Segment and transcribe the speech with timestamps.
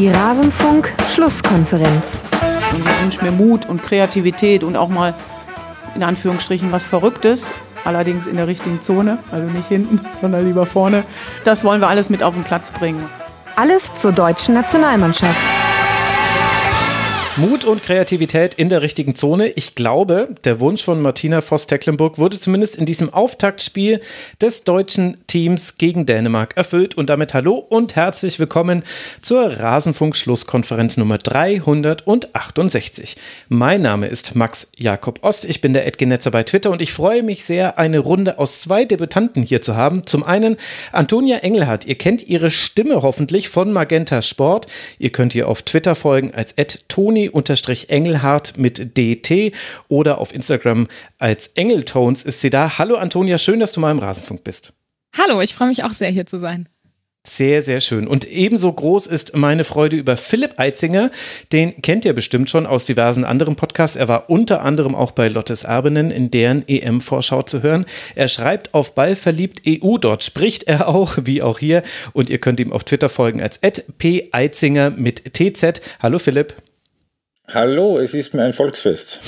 [0.00, 2.22] Die Rasenfunk-Schlusskonferenz.
[2.72, 5.12] Und ich wünsche mir Mut und Kreativität und auch mal
[5.94, 7.52] in Anführungsstrichen was Verrücktes.
[7.84, 11.04] Allerdings in der richtigen Zone, also nicht hinten, sondern lieber vorne.
[11.44, 13.04] Das wollen wir alles mit auf den Platz bringen.
[13.56, 15.59] Alles zur deutschen Nationalmannschaft.
[17.40, 19.48] Mut und Kreativität in der richtigen Zone.
[19.48, 24.02] Ich glaube, der Wunsch von Martina Voss-Tecklenburg wurde zumindest in diesem Auftaktspiel
[24.42, 26.98] des deutschen Teams gegen Dänemark erfüllt.
[26.98, 28.82] Und damit hallo und herzlich willkommen
[29.22, 33.16] zur Rasenfunk-Schlusskonferenz Nummer 368.
[33.48, 35.46] Mein Name ist Max Jakob Ost.
[35.46, 38.84] Ich bin der Edgenetzer bei Twitter und ich freue mich sehr, eine Runde aus zwei
[38.84, 40.06] Debütanten hier zu haben.
[40.06, 40.58] Zum einen
[40.92, 41.86] Antonia Engelhardt.
[41.86, 44.66] Ihr kennt ihre Stimme hoffentlich von Magenta Sport.
[44.98, 46.54] Ihr könnt ihr auf Twitter folgen als
[46.88, 47.29] Toni
[47.88, 49.52] Engelhardt mit DT
[49.88, 50.86] oder auf Instagram
[51.18, 52.78] als Engeltones ist sie da.
[52.78, 54.72] Hallo Antonia, schön, dass du mal im Rasenfunk bist.
[55.16, 56.68] Hallo, ich freue mich auch sehr hier zu sein.
[57.26, 58.08] Sehr, sehr schön.
[58.08, 61.10] Und ebenso groß ist meine Freude über Philipp Eitzinger.
[61.52, 63.94] Den kennt ihr bestimmt schon aus diversen anderen Podcasts.
[63.94, 67.84] Er war unter anderem auch bei Lottes Erbinnen in deren EM-Vorschau zu hören.
[68.14, 69.98] Er schreibt auf Ballverliebt EU.
[69.98, 71.82] Dort spricht er auch, wie auch hier.
[72.14, 73.60] Und ihr könnt ihm auf Twitter folgen als
[73.98, 75.82] p Eitzinger mit TZ.
[76.00, 76.54] Hallo Philipp.
[77.52, 79.18] Hallo, es ist mir ein Volksfest.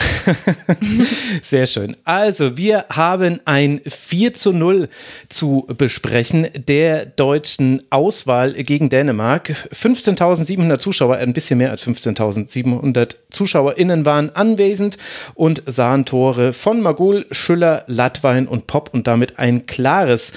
[1.42, 1.96] Sehr schön.
[2.04, 4.88] Also, wir haben ein 4 zu 0
[5.28, 9.50] zu besprechen der deutschen Auswahl gegen Dänemark.
[9.74, 14.98] 15.700 Zuschauer, ein bisschen mehr als 15.700 ZuschauerInnen waren anwesend
[15.34, 20.32] und sahen Tore von Magul, Schüller, Latwein und Pop und damit ein klares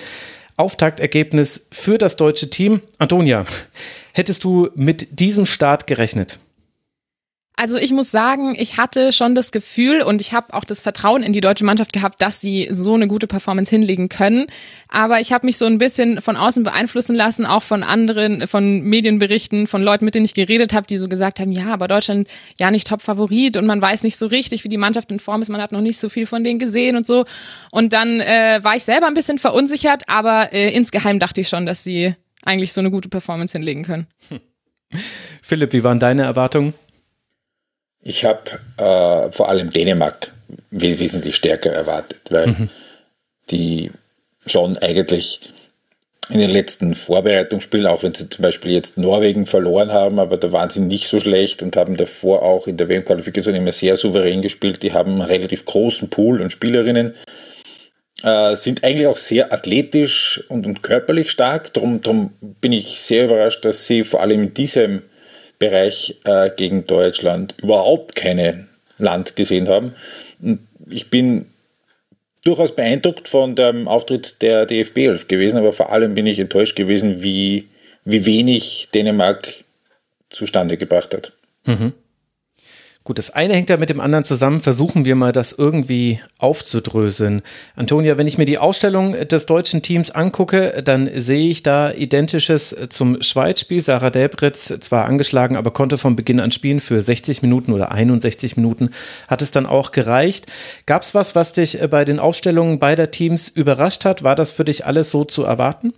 [0.58, 2.82] Auftaktergebnis für das deutsche Team.
[2.98, 3.46] Antonia,
[4.14, 6.40] hättest du mit diesem Start gerechnet?
[7.58, 11.24] Also ich muss sagen, ich hatte schon das Gefühl und ich habe auch das Vertrauen
[11.24, 14.48] in die deutsche Mannschaft gehabt, dass sie so eine gute Performance hinlegen können.
[14.90, 18.82] Aber ich habe mich so ein bisschen von außen beeinflussen lassen, auch von anderen, von
[18.82, 22.28] Medienberichten, von Leuten, mit denen ich geredet habe, die so gesagt haben, ja, aber Deutschland
[22.60, 25.50] ja nicht Top-Favorit und man weiß nicht so richtig, wie die Mannschaft in Form ist,
[25.50, 27.26] man hat noch nicht so viel von denen gesehen und so.
[27.72, 31.66] Und dann äh, war ich selber ein bisschen verunsichert, aber äh, insgeheim dachte ich schon,
[31.66, 34.08] dass sie eigentlich so eine gute Performance hinlegen können.
[34.30, 34.40] Hm.
[35.42, 36.74] Philipp, wie waren deine Erwartungen?
[38.08, 38.40] Ich habe
[38.78, 40.32] äh, vor allem Dänemark
[40.70, 42.70] wesentlich stärker erwartet, weil mhm.
[43.50, 43.90] die
[44.46, 45.40] schon eigentlich
[46.30, 50.52] in den letzten Vorbereitungsspielen, auch wenn sie zum Beispiel jetzt Norwegen verloren haben, aber da
[50.52, 54.44] waren sie nicht so schlecht und haben davor auch in der WM-Qualifikation immer sehr souverän
[54.44, 54.84] gespielt.
[54.84, 57.16] Die haben einen relativ großen Pool und Spielerinnen,
[58.22, 61.74] äh, sind eigentlich auch sehr athletisch und, und körperlich stark.
[61.74, 65.02] Darum, darum bin ich sehr überrascht, dass sie vor allem in diesem
[65.60, 68.68] Bereich äh, gegen Deutschland überhaupt keine
[68.98, 69.94] Land gesehen haben.
[70.42, 71.48] Und ich bin
[72.44, 76.76] durchaus beeindruckt von dem Auftritt der DFB 11 gewesen, aber vor allem bin ich enttäuscht
[76.76, 77.68] gewesen, wie,
[78.04, 79.48] wie wenig Dänemark
[80.30, 81.34] zustande gebracht hat.
[81.66, 81.94] Mhm.
[83.08, 84.62] Gut, das eine hängt ja mit dem anderen zusammen.
[84.62, 87.44] Versuchen wir mal, das irgendwie aufzudröseln.
[87.76, 92.76] Antonia, wenn ich mir die Ausstellung des deutschen Teams angucke, dann sehe ich da Identisches
[92.90, 93.80] zum Schweizspiel.
[93.80, 98.58] Sarah Delbritz zwar angeschlagen, aber konnte von Beginn an spielen für 60 Minuten oder 61
[98.58, 98.90] Minuten.
[99.28, 100.48] Hat es dann auch gereicht.
[100.88, 104.24] Gab es was, was dich bei den Aufstellungen beider Teams überrascht hat?
[104.24, 105.94] War das für dich alles so zu erwarten?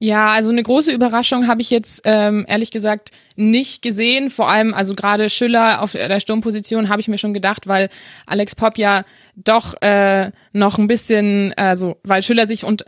[0.00, 4.28] Ja, also eine große Überraschung habe ich jetzt ähm, ehrlich gesagt nicht gesehen.
[4.28, 7.88] Vor allem, also gerade Schüller auf der Sturmposition habe ich mir schon gedacht, weil
[8.26, 9.04] Alex Popp ja
[9.36, 12.84] doch äh, noch ein bisschen, also weil Schüller sich und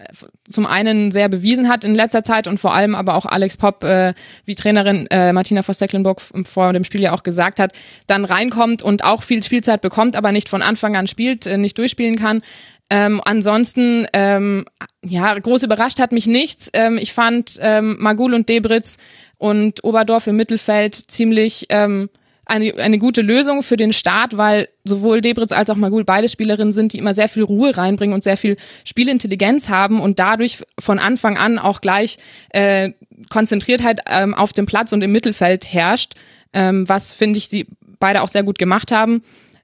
[0.49, 3.85] zum einen sehr bewiesen hat in letzter Zeit und vor allem aber auch Alex Popp,
[3.85, 4.13] äh,
[4.45, 7.73] wie Trainerin äh, Martina Voss-Tecklenburg vor dem Spiel ja auch gesagt hat,
[8.07, 11.79] dann reinkommt und auch viel Spielzeit bekommt, aber nicht von Anfang an spielt, äh, nicht
[11.79, 12.43] durchspielen kann.
[12.89, 14.65] Ähm, ansonsten, ähm,
[15.05, 16.71] ja, groß überrascht hat mich nichts.
[16.73, 18.99] Ähm, ich fand ähm, Magul und Debritz
[19.39, 22.09] und Oberdorf im Mittelfeld ziemlich ähm,
[22.47, 26.73] eine, eine gute Lösung für den Start, weil sowohl Debritz als auch Magul beide Spielerinnen
[26.73, 31.01] sind, die immer sehr viel Ruhe reinbringen und sehr viel Spielintelligenz haben und dadurch von
[31.01, 32.19] Anfang an auch gleich
[32.51, 32.93] äh,
[33.31, 36.15] Konzentriertheit ähm, auf dem Platz und im Mittelfeld herrscht,
[36.53, 37.67] ähm, was finde ich sie
[37.99, 39.23] beide auch sehr gut gemacht haben.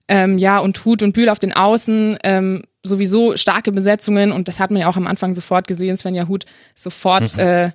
[0.08, 4.58] Ähm, ja, und Hut und Bühl auf den Außen, ähm, sowieso starke Besetzungen und das
[4.58, 5.96] hat man ja auch am Anfang sofort gesehen.
[5.96, 6.44] Svenja Huth
[6.74, 7.40] sofort mhm.
[7.40, 7.70] äh,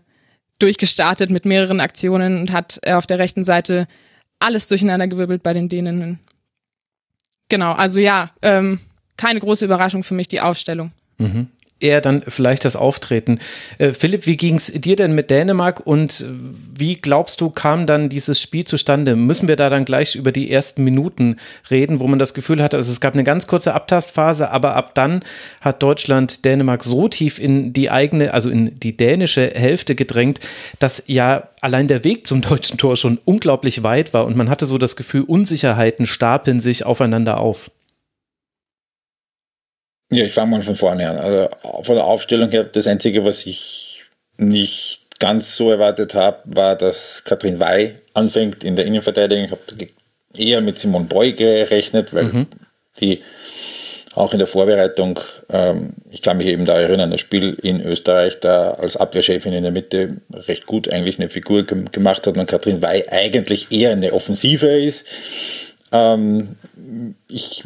[0.59, 3.87] durchgestartet mit mehreren Aktionen und hat äh, auf der rechten Seite
[4.39, 6.19] alles durcheinander gewirbelt bei den Dänen.
[7.49, 8.79] Genau, also ja, ähm,
[9.15, 10.91] keine große Überraschung für mich, die Aufstellung.
[11.17, 11.47] Mhm.
[11.79, 13.39] Eher dann vielleicht das Auftreten.
[13.77, 16.25] Äh, Philipp, wie ging es dir denn mit Dänemark und
[16.75, 19.15] wie glaubst du, kam dann dieses Spiel zustande?
[19.15, 21.37] Müssen wir da dann gleich über die ersten Minuten
[21.69, 24.95] reden, wo man das Gefühl hatte, also es gab eine ganz kurze Abtastphase, aber ab
[24.95, 25.21] dann
[25.61, 30.39] hat Deutschland Dänemark so tief in die eigene, also in die dänische Hälfte gedrängt,
[30.79, 34.65] dass ja allein der Weg zum deutschen Tor schon unglaublich weit war und man hatte
[34.65, 37.71] so das Gefühl, Unsicherheiten stapeln sich aufeinander auf.
[40.09, 41.17] Ja, ich fange mal von vorne an.
[41.17, 41.49] Also
[41.83, 44.05] von der Aufstellung her, das Einzige, was ich
[44.37, 49.45] nicht ganz so erwartet habe, war, dass Katrin Wey anfängt in der Innenverteidigung.
[49.45, 49.89] Ich habe
[50.35, 52.47] eher mit Simon Boy gerechnet, weil mhm.
[52.99, 53.21] die
[54.17, 55.19] auch in der Vorbereitung,
[55.49, 59.61] ähm, ich kann mich eben da erinnern, das Spiel in Österreich da als Abwehrchefin in
[59.61, 64.13] der Mitte recht gut eigentlich eine Figur gemacht hat und Katrin Wey eigentlich eher eine
[64.13, 65.05] Offensive ist.
[65.91, 66.55] Ähm,
[67.27, 67.63] ich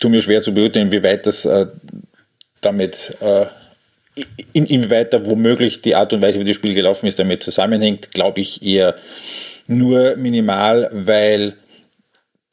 [0.00, 1.66] tue mir schwer zu beurteilen, inwieweit das äh,
[2.60, 3.46] damit, äh,
[4.52, 8.10] in, inwieweit da womöglich die Art und Weise, wie das Spiel gelaufen ist, damit zusammenhängt,
[8.12, 8.96] glaube ich eher
[9.66, 11.54] nur minimal, weil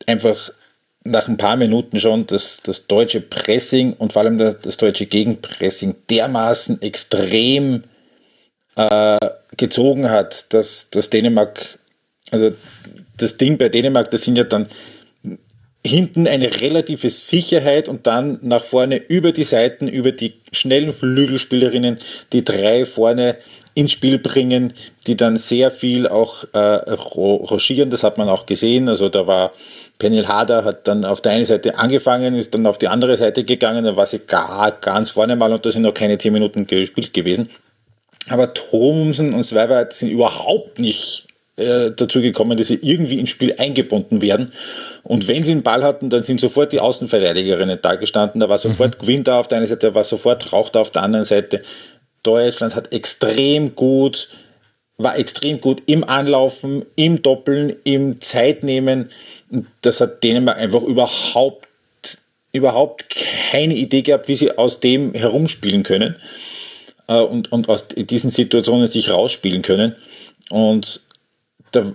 [0.05, 0.51] einfach
[1.03, 5.05] nach ein paar Minuten schon das, das deutsche Pressing und vor allem das, das deutsche
[5.05, 7.83] Gegenpressing dermaßen extrem
[8.75, 9.17] äh,
[9.55, 11.79] gezogen hat, dass, dass Dänemark,
[12.31, 12.51] also
[13.17, 14.67] das Ding bei Dänemark, das sind ja dann
[15.87, 21.97] hinten eine relative Sicherheit und dann nach vorne über die Seiten, über die schnellen Flügelspielerinnen,
[22.33, 23.37] die drei vorne
[23.73, 24.73] ins Spiel bringen,
[25.05, 27.91] die dann sehr viel auch äh, rochieren.
[27.91, 28.89] Das hat man auch gesehen.
[28.89, 29.51] Also da war
[29.99, 33.43] Penny Harder hat dann auf der einen Seite angefangen, ist dann auf die andere Seite
[33.43, 36.67] gegangen, da war sie gar ganz vorne mal und da sind noch keine zehn Minuten
[36.67, 37.49] gespielt gewesen.
[38.29, 41.26] Aber Thomsen und Zweibert sind überhaupt nicht
[41.57, 44.51] äh, dazu gekommen, dass sie irgendwie ins Spiel eingebunden werden.
[45.03, 48.39] Und wenn sie den Ball hatten, dann sind sofort die Außenverteidigerinnen da gestanden.
[48.39, 49.05] Da war sofort mhm.
[49.05, 51.63] Gwyn da auf der einen Seite, da war sofort Rauch da auf der anderen Seite.
[52.21, 54.29] Deutschland hat extrem gut,
[54.97, 59.09] war extrem gut im Anlaufen, im Doppeln, im Zeitnehmen.
[59.81, 61.67] Das hat Dänemark einfach überhaupt,
[62.51, 63.05] überhaupt
[63.49, 66.17] keine Idee gehabt, wie sie aus dem herumspielen können
[67.07, 69.95] äh, und, und aus diesen Situationen sich rausspielen können.
[70.49, 71.01] Und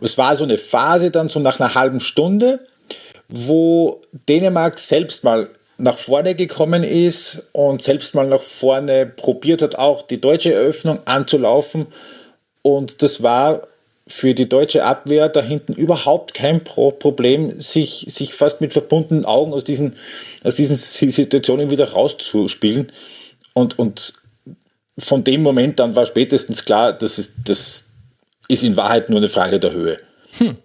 [0.01, 2.61] es war so eine Phase dann so nach einer halben Stunde,
[3.29, 5.49] wo Dänemark selbst mal
[5.79, 11.01] nach vorne gekommen ist und selbst mal nach vorne probiert hat, auch die deutsche Eröffnung
[11.07, 11.87] anzulaufen.
[12.63, 13.67] Und das war
[14.07, 19.53] für die deutsche Abwehr da hinten überhaupt kein Problem, sich, sich fast mit verbundenen Augen
[19.53, 19.97] aus diesen,
[20.45, 22.93] aus diesen Situationen wieder rauszuspielen.
[23.55, 24.15] Und, und
[24.99, 27.85] von dem Moment dann war spätestens klar, dass es, dass,
[28.52, 29.99] ist in Wahrheit nur eine Frage der Höhe.
[30.38, 30.56] Hm.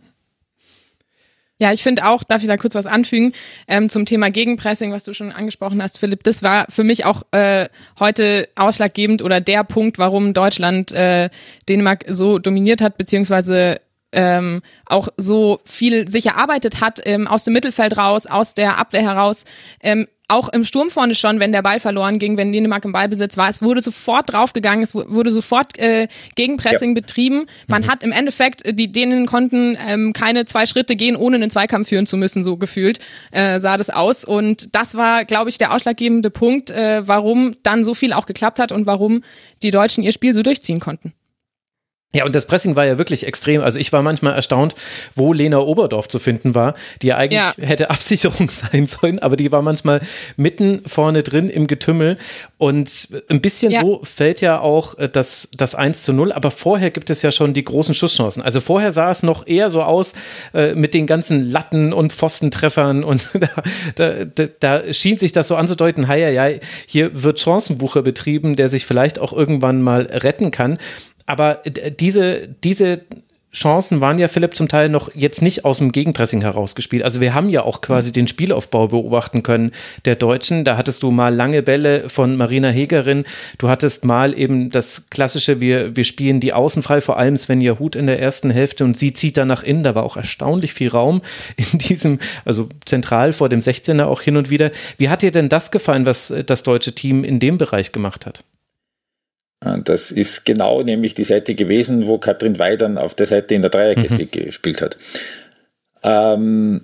[1.59, 3.33] Ja, ich finde auch, darf ich da kurz was anfügen,
[3.67, 7.23] ähm, zum Thema Gegenpressing, was du schon angesprochen hast, Philipp, das war für mich auch
[7.31, 7.67] äh,
[7.99, 11.29] heute ausschlaggebend oder der Punkt, warum Deutschland äh,
[11.67, 13.81] Dänemark so dominiert hat, beziehungsweise
[14.11, 19.01] ähm, auch so viel sich erarbeitet hat ähm, aus dem Mittelfeld raus, aus der Abwehr
[19.01, 19.43] heraus.
[19.81, 23.37] Ähm, auch im Sturm vorne schon, wenn der Ball verloren ging, wenn Dänemark im Ballbesitz
[23.37, 26.95] war, es wurde sofort draufgegangen, es wurde sofort äh, Gegenpressing ja.
[26.95, 27.45] betrieben.
[27.67, 27.87] Man mhm.
[27.87, 31.89] hat im Endeffekt, äh, die Dänen konnten ähm, keine zwei Schritte gehen, ohne einen Zweikampf
[31.89, 32.99] führen zu müssen, so gefühlt
[33.31, 34.25] äh, sah das aus.
[34.25, 38.59] Und das war, glaube ich, der ausschlaggebende Punkt, äh, warum dann so viel auch geklappt
[38.59, 39.23] hat und warum
[39.63, 41.13] die Deutschen ihr Spiel so durchziehen konnten.
[42.17, 43.61] Ja, und das Pressing war ja wirklich extrem.
[43.61, 44.73] Also ich war manchmal erstaunt,
[45.13, 46.73] wo Lena Oberdorf zu finden war,
[47.03, 47.53] die ja eigentlich ja.
[47.59, 50.01] hätte Absicherung sein sollen, aber die war manchmal
[50.35, 52.17] mitten vorne drin im Getümmel.
[52.57, 53.81] Und ein bisschen ja.
[53.81, 57.31] so fällt ja auch äh, das, das 1 zu 0, aber vorher gibt es ja
[57.31, 58.41] schon die großen Schusschancen.
[58.41, 60.13] Also vorher sah es noch eher so aus
[60.55, 63.29] äh, mit den ganzen Latten und Pfostentreffern und
[63.95, 68.69] da, da, da schien sich das so anzudeuten, hei, hei, hier wird Chancenbucher betrieben, der
[68.69, 70.79] sich vielleicht auch irgendwann mal retten kann
[71.27, 71.61] aber
[71.99, 73.01] diese, diese
[73.53, 77.03] Chancen waren ja Philipp zum Teil noch jetzt nicht aus dem Gegenpressing herausgespielt.
[77.03, 79.71] Also wir haben ja auch quasi den Spielaufbau beobachten können
[80.05, 80.63] der Deutschen.
[80.63, 83.25] Da hattest du mal lange Bälle von Marina Hegerin.
[83.57, 87.79] Du hattest mal eben das klassische, wir, wir spielen die Außen frei, vor allem Svenja
[87.79, 89.83] Huth in der ersten Hälfte und sie zieht dann nach innen.
[89.83, 91.21] Da war auch erstaunlich viel Raum
[91.55, 94.71] in diesem, also zentral vor dem 16er auch hin und wieder.
[94.97, 98.43] Wie hat dir denn das gefallen, was das deutsche Team in dem Bereich gemacht hat?
[99.63, 103.61] Äh, das ist genau nämlich die Seite gewesen, wo Katrin Weidern auf der Seite in
[103.61, 104.31] der Dreierkette mhm.
[104.31, 104.97] gespielt hat.
[106.03, 106.81] Ähm,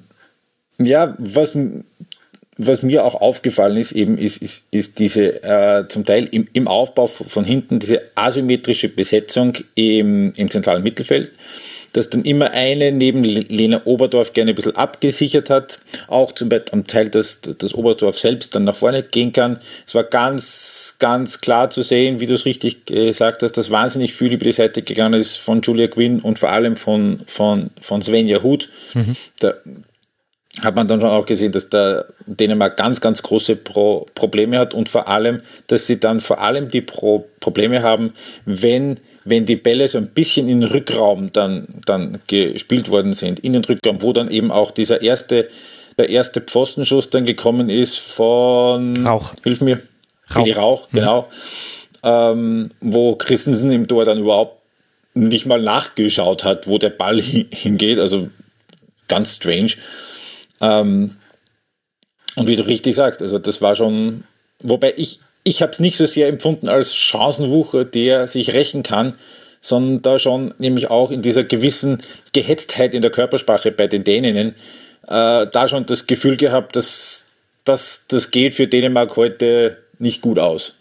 [0.79, 1.57] ja, was,
[2.57, 6.67] was mir auch aufgefallen ist, eben ist, ist, ist diese äh, zum Teil im, im
[6.67, 11.31] Aufbau von hinten diese asymmetrische Besetzung im, im zentralen Mittelfeld.
[11.93, 16.49] Dass dann immer eine neben Lena Oberdorf gerne ein bisschen abgesichert hat, auch zum
[16.87, 19.59] Teil, dass das Oberdorf selbst dann nach vorne gehen kann.
[19.85, 24.13] Es war ganz, ganz klar zu sehen, wie du es richtig gesagt hast, dass wahnsinnig
[24.13, 28.01] viel über die Seite gegangen ist von Julia Quinn und vor allem von, von, von
[28.01, 28.69] Svenja Huth.
[28.93, 29.15] Mhm.
[29.39, 29.53] Da
[30.61, 34.73] hat man dann schon auch gesehen, dass der Dänemark ganz, ganz große Pro Probleme hat
[34.73, 38.13] und vor allem, dass sie dann vor allem die Pro Probleme haben,
[38.45, 43.39] wenn wenn die Bälle so ein bisschen in den Rückraum dann, dann gespielt worden sind,
[43.39, 45.49] in den Rückraum, wo dann eben auch dieser erste,
[45.97, 49.33] der erste Pfostenschuss dann gekommen ist von Rauch.
[49.43, 49.81] Hilf mir.
[50.35, 50.43] Rauch.
[50.43, 50.97] Die Rauch, mhm.
[50.97, 51.27] genau.
[52.03, 54.61] Ähm, wo Christensen im Tor dann überhaupt
[55.13, 57.99] nicht mal nachgeschaut hat, wo der Ball hingeht.
[57.99, 58.29] Also
[59.07, 59.73] ganz strange.
[60.59, 61.17] Ähm,
[62.35, 64.23] und wie du richtig sagst, also das war schon,
[64.59, 69.15] wobei ich, ich habe es nicht so sehr empfunden als Chancenwucher, der sich rächen kann,
[69.61, 72.01] sondern da schon nämlich auch in dieser gewissen
[72.33, 74.55] Gehetztheit in der Körpersprache bei den Däninnen,
[75.07, 77.25] äh, da schon das Gefühl gehabt, dass,
[77.63, 80.73] dass das geht für Dänemark heute nicht gut aus.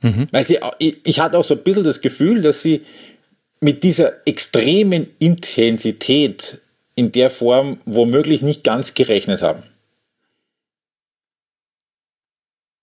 [0.00, 0.28] Mhm.
[0.30, 2.82] Weil sie, ich, ich hatte auch so ein bisschen das Gefühl, dass sie
[3.60, 6.58] mit dieser extremen Intensität
[6.94, 9.62] in der Form womöglich nicht ganz gerechnet haben.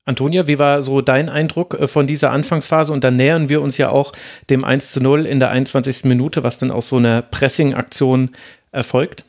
[0.05, 2.91] Antonia, wie war so dein Eindruck äh, von dieser Anfangsphase?
[2.91, 4.11] Und dann nähern wir uns ja auch
[4.49, 6.05] dem 1 zu 0 in der 21.
[6.05, 8.31] Minute, was dann aus so einer Pressing-Aktion
[8.71, 9.25] erfolgt.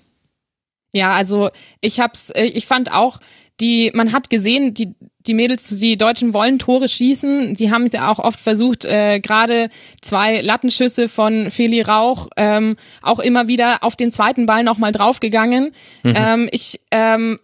[0.92, 1.50] Ja, also
[1.80, 3.20] ich hab's, äh, ich fand auch,
[3.60, 4.94] die, man hat gesehen, die,
[5.26, 7.54] die Mädels, die Deutschen wollen Tore schießen.
[7.54, 9.68] Sie haben ja auch oft versucht, äh, gerade
[10.00, 15.72] zwei Lattenschüsse von Feli Rauch, ähm, auch immer wieder auf den zweiten Ball nochmal draufgegangen.
[16.02, 16.14] Mhm.
[16.16, 17.38] Ähm, ich ähm,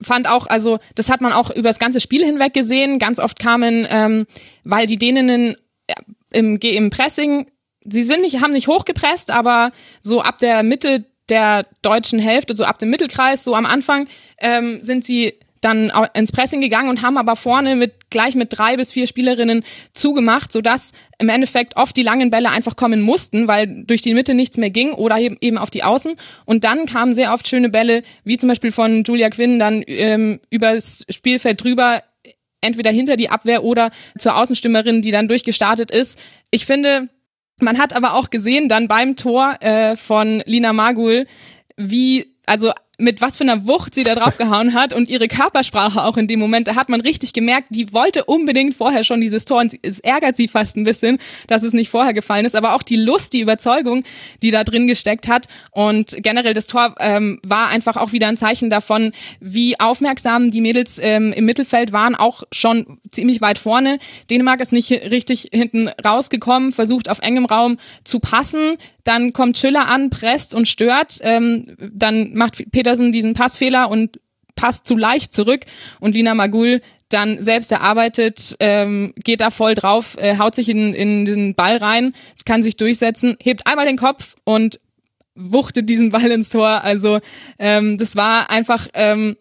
[0.00, 2.98] fand auch, also das hat man auch über das ganze Spiel hinweg gesehen.
[2.98, 4.26] Ganz oft kamen, ähm,
[4.64, 5.56] weil die Däninnen
[6.32, 7.46] im, im Pressing,
[7.84, 12.64] sie sind nicht, haben nicht hochgepresst, aber so ab der Mitte der deutschen Hälfte, so
[12.64, 14.06] ab dem Mittelkreis, so am Anfang,
[14.38, 15.34] ähm, sind sie
[15.66, 19.64] dann ins Pressing gegangen und haben aber vorne mit gleich mit drei bis vier Spielerinnen
[19.92, 24.34] zugemacht, sodass im Endeffekt oft die langen Bälle einfach kommen mussten, weil durch die Mitte
[24.34, 26.14] nichts mehr ging oder eben auf die Außen.
[26.44, 30.40] Und dann kamen sehr oft schöne Bälle, wie zum Beispiel von Julia Quinn, dann ähm,
[30.50, 32.02] übers Spielfeld drüber
[32.60, 36.18] entweder hinter die Abwehr oder zur Außenstimmerin, die dann durchgestartet ist.
[36.50, 37.08] Ich finde,
[37.60, 41.26] man hat aber auch gesehen dann beim Tor äh, von Lina Magul,
[41.76, 46.02] wie also mit was für einer Wucht sie da drauf gehauen hat und ihre Körpersprache
[46.02, 49.44] auch in dem Moment, da hat man richtig gemerkt, die wollte unbedingt vorher schon dieses
[49.44, 52.74] Tor und es ärgert sie fast ein bisschen, dass es nicht vorher gefallen ist, aber
[52.74, 54.02] auch die Lust, die Überzeugung,
[54.42, 58.38] die da drin gesteckt hat und generell das Tor ähm, war einfach auch wieder ein
[58.38, 63.98] Zeichen davon, wie aufmerksam die Mädels ähm, im Mittelfeld waren, auch schon ziemlich weit vorne.
[64.30, 69.88] Dänemark ist nicht richtig hinten rausgekommen, versucht auf engem Raum zu passen, dann kommt Schüller
[69.88, 71.18] an, presst und stört.
[71.22, 74.20] Ähm, dann macht Petersen diesen Passfehler und
[74.56, 75.60] passt zu leicht zurück.
[76.00, 80.92] Und Lina Magul dann selbst erarbeitet, ähm, geht da voll drauf, äh, haut sich in,
[80.92, 84.80] in den Ball rein, kann sich durchsetzen, hebt einmal den Kopf und
[85.36, 86.82] wuchtet diesen Ball ins Tor.
[86.82, 87.20] Also
[87.60, 89.36] ähm, das war einfach ähm,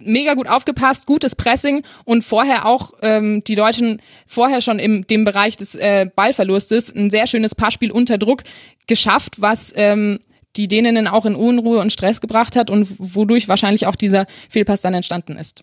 [0.00, 5.24] mega gut aufgepasst, gutes Pressing und vorher auch ähm, die Deutschen vorher schon im dem
[5.24, 8.42] Bereich des äh, Ballverlustes ein sehr schönes Passspiel unter Druck
[8.86, 10.18] geschafft, was ähm,
[10.56, 14.80] die Däninnen auch in Unruhe und Stress gebracht hat und wodurch wahrscheinlich auch dieser Fehlpass
[14.80, 15.62] dann entstanden ist.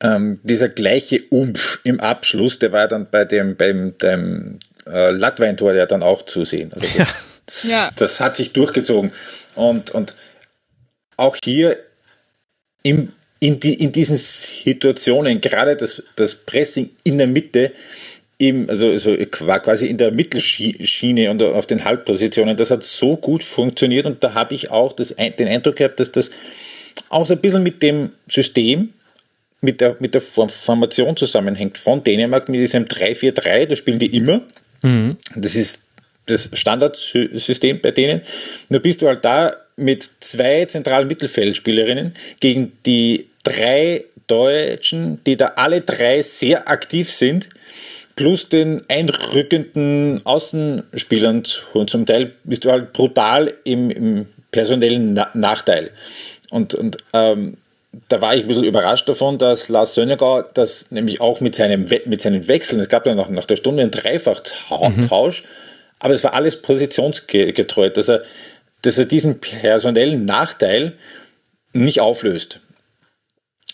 [0.00, 5.74] Ähm, dieser gleiche Umf im Abschluss, der war dann bei dem beim dem äh, Latwein-Tor
[5.74, 6.72] ja dann auch zu sehen.
[6.72, 7.14] Also das,
[7.46, 7.88] das, ja.
[7.96, 9.12] das hat sich durchgezogen
[9.54, 10.16] und und
[11.16, 11.78] auch hier
[12.82, 13.12] im
[13.42, 17.72] in, die, in diesen Situationen, gerade das, das Pressing in der Mitte,
[18.38, 23.42] im, also, also quasi in der Mittelschiene und auf den Halbpositionen, das hat so gut
[23.42, 26.30] funktioniert und da habe ich auch das, den Eindruck gehabt, dass das
[27.08, 28.90] auch so ein bisschen mit dem System,
[29.60, 34.42] mit der, mit der Formation zusammenhängt von Dänemark mit diesem 3-4-3, das spielen die immer.
[34.84, 35.16] Mhm.
[35.34, 35.82] Das ist
[36.26, 38.22] das Standardsystem bei denen.
[38.68, 45.52] Nur bist du halt da mit zwei zentralen Mittelfeldspielerinnen gegen die drei Deutschen, die da
[45.56, 47.48] alle drei sehr aktiv sind,
[48.16, 51.42] plus den einrückenden Außenspielern.
[51.72, 55.90] Und zum Teil bist du halt brutal im, im personellen Na Nachteil.
[56.50, 57.56] Und, und ähm,
[58.08, 61.90] da war ich ein bisschen überrascht davon, dass Lars Sönnegau das nämlich auch mit, seinem
[61.90, 65.48] We mit seinen Wechseln, es gab ja noch nach der Stunde einen Dreifachtausch, mhm.
[65.98, 68.22] aber es war alles positionsgetreu, dass er,
[68.82, 70.94] dass er diesen personellen Nachteil
[71.72, 72.60] nicht auflöst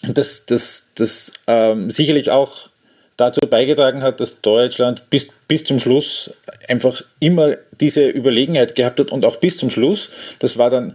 [0.03, 2.69] das, das, das ähm, sicherlich auch
[3.17, 6.31] dazu beigetragen hat, dass Deutschland bis, bis zum Schluss
[6.69, 10.11] einfach immer diese Überlegenheit gehabt hat und auch bis zum Schluss.
[10.39, 10.95] Das war dann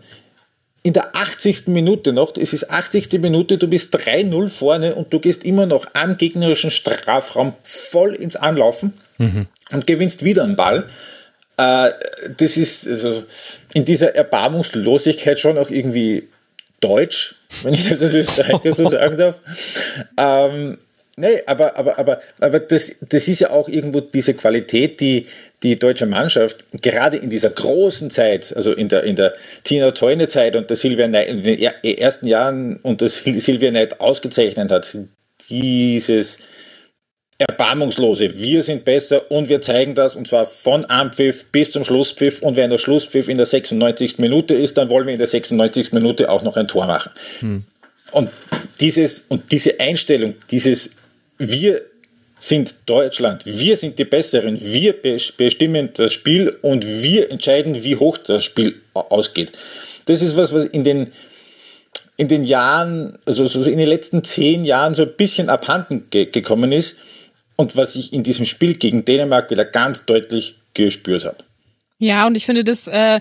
[0.84, 1.68] in der 80.
[1.68, 3.22] Minute noch, es ist 80.
[3.22, 8.36] Minute, du bist 3-0 vorne und du gehst immer noch am gegnerischen Strafraum voll ins
[8.36, 9.48] Anlaufen mhm.
[9.72, 10.90] und gewinnst wieder einen Ball.
[11.58, 11.92] Äh,
[12.38, 13.24] das ist also
[13.74, 16.28] in dieser Erbarmungslosigkeit schon auch irgendwie
[16.80, 19.40] deutsch, wenn ich das als Österreicher so sagen darf.
[20.18, 20.78] Ähm,
[21.16, 25.28] Nee, aber, aber, aber, aber das, das ist ja auch irgendwo diese Qualität, die
[25.62, 29.34] die deutsche Mannschaft gerade in dieser großen Zeit, also in der, in der
[29.64, 34.02] Tina Teune Zeit und der Silvia Neid, in den ersten Jahren und der Silvia Neid
[34.02, 34.98] ausgezeichnet hat,
[35.50, 36.40] dieses
[37.50, 42.42] erbarmungslose, wir sind besser und wir zeigen das und zwar von Anpfiff bis zum Schlusspfiff
[42.42, 44.20] und wenn der Schlusspfiff in der 96.
[44.20, 45.94] Minute ist, dann wollen wir in der 96.
[45.94, 47.12] Minute auch noch ein Tor machen.
[47.40, 47.64] Hm.
[48.12, 48.30] Und
[48.80, 50.96] dieses und diese Einstellung, dieses
[51.38, 51.82] wir
[52.38, 54.94] sind Deutschland, wir sind die Besseren, wir
[55.38, 59.54] bestimmen das Spiel und wir entscheiden, wie hoch das Spiel ausgeht.
[60.06, 61.14] Das ist was, was in den,
[62.18, 66.26] in den Jahren, also so in den letzten zehn Jahren so ein bisschen abhanden ge
[66.26, 66.98] gekommen ist
[67.56, 71.38] und was ich in diesem Spiel gegen Dänemark wieder ganz deutlich gespürt habe.
[72.00, 73.20] Ja, und ich finde, das äh,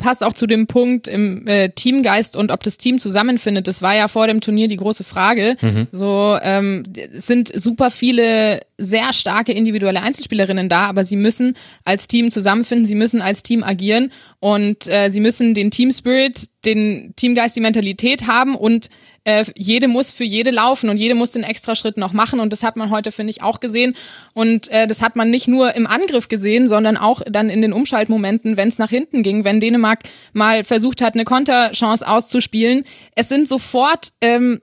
[0.00, 3.68] passt auch zu dem Punkt im äh, Teamgeist und ob das Team zusammenfindet.
[3.68, 5.56] Das war ja vor dem Turnier die große Frage.
[5.60, 5.86] Mhm.
[5.92, 6.82] So ähm,
[7.12, 12.86] es sind super viele sehr starke individuelle Einzelspielerinnen da, aber sie müssen als Team zusammenfinden,
[12.86, 14.10] sie müssen als Team agieren
[14.40, 18.88] und äh, sie müssen den Team Spirit, den Teamgeist, die Mentalität haben und
[19.24, 22.62] äh, jede muss für jede laufen und jede muss den Extraschritt noch machen und das
[22.62, 23.94] hat man heute, finde ich, auch gesehen
[24.32, 27.72] und äh, das hat man nicht nur im Angriff gesehen, sondern auch dann in den
[27.72, 30.00] Umschaltmomenten, wenn es nach hinten ging, wenn Dänemark
[30.32, 32.84] mal versucht hat, eine Konterchance auszuspielen.
[33.14, 34.60] Es sind sofort ähm,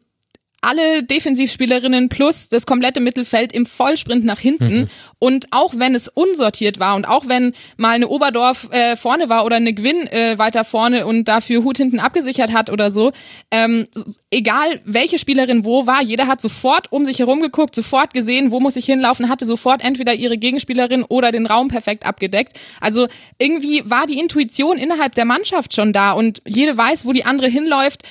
[0.62, 4.82] alle Defensivspielerinnen plus das komplette Mittelfeld im Vollsprint nach hinten.
[4.82, 4.88] Mhm.
[5.20, 9.46] Und auch wenn es unsortiert war und auch wenn mal eine Oberdorf äh, vorne war
[9.46, 13.12] oder eine Gwyn äh, weiter vorne und dafür Hut hinten abgesichert hat oder so,
[13.52, 13.88] ähm,
[14.32, 18.60] egal welche Spielerin wo war, jeder hat sofort um sich herum geguckt, sofort gesehen, wo
[18.60, 22.60] muss ich hinlaufen, hatte sofort entweder ihre Gegenspielerin oder den Raum perfekt abgedeckt.
[22.82, 27.26] Also irgendwie war die Intuition innerhalb der Mannschaft schon da und jede weiß, wo die
[27.26, 28.04] andere hinläuft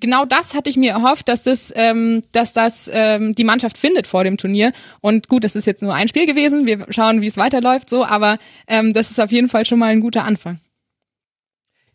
[0.00, 4.06] genau das hatte ich mir erhofft, dass das, ähm, dass das ähm, die Mannschaft findet
[4.06, 4.72] vor dem Turnier.
[5.00, 6.66] Und gut, es ist jetzt nur ein Spiel gewesen.
[6.66, 9.90] Wir schauen, wie es weiterläuft, so, aber ähm, das ist auf jeden Fall schon mal
[9.90, 10.60] ein guter Anfang.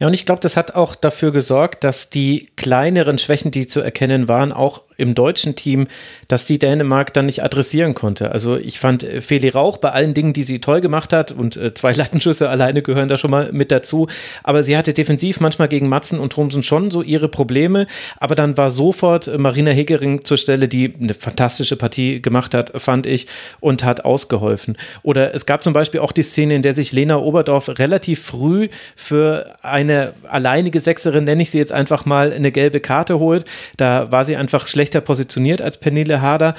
[0.02, 3.82] Ja, und ich glaube, das hat auch dafür gesorgt, dass die kleineren Schwächen, die zu
[3.82, 5.88] erkennen waren, auch im deutschen Team,
[6.28, 8.32] dass die Dänemark dann nicht adressieren konnte.
[8.32, 11.58] Also ich fand äh, Feli Rauch bei allen Dingen, die sie toll gemacht hat und
[11.58, 14.08] äh, zwei Lattenschüsse alleine gehören da schon mal mit dazu,
[14.44, 17.88] aber sie hatte defensiv manchmal gegen Matzen und Thomsen schon so ihre Probleme,
[18.20, 22.72] aber dann war sofort äh, Marina Hegering zur Stelle, die eine fantastische Partie gemacht hat,
[22.80, 23.28] fand ich,
[23.60, 24.78] und hat ausgeholfen.
[25.04, 28.70] Oder es gab zum Beispiel auch die Szene, in der sich Lena Oberdorf relativ früh
[28.96, 33.46] für eine alleinige Sechserin, nenne ich sie jetzt einfach mal, eine gelbe Karte holt.
[33.78, 36.56] Da war sie einfach schlecht schlechter positioniert als Pernille Harder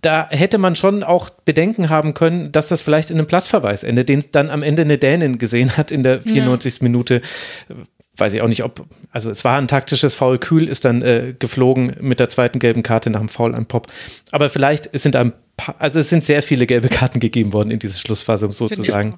[0.00, 4.08] da hätte man schon auch Bedenken haben können, dass das vielleicht in einem Platzverweis endet,
[4.08, 6.78] den dann am Ende eine Dänin gesehen hat in der 94.
[6.78, 6.82] Ja.
[6.82, 7.20] Minute.
[8.16, 10.38] Weiß ich auch nicht, ob, also es war ein taktisches Foul.
[10.38, 13.86] Kühl ist dann äh, geflogen mit der zweiten gelben Karte nach dem Foul an Pop.
[14.32, 17.78] Aber vielleicht sind ein paar, also es sind sehr viele gelbe Karten gegeben worden in
[17.78, 19.14] dieser Schlussfassung sozusagen.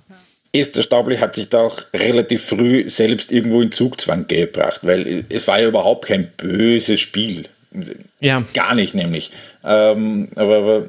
[0.54, 5.48] Esther Staubli hat sich da auch relativ früh selbst irgendwo in Zugzwang gebracht, weil es
[5.48, 7.48] war ja überhaupt kein böses Spiel.
[8.20, 8.44] Ja.
[8.54, 9.30] Gar nicht nämlich.
[9.64, 10.88] Ähm, aber, aber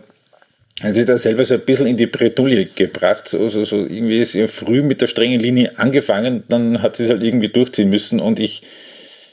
[0.82, 3.28] hat sich da selber so ein bisschen in die Bretouille gebracht.
[3.28, 7.10] So, so, irgendwie ist sie früh mit der strengen Linie angefangen, dann hat sie es
[7.10, 8.62] halt irgendwie durchziehen müssen und ich,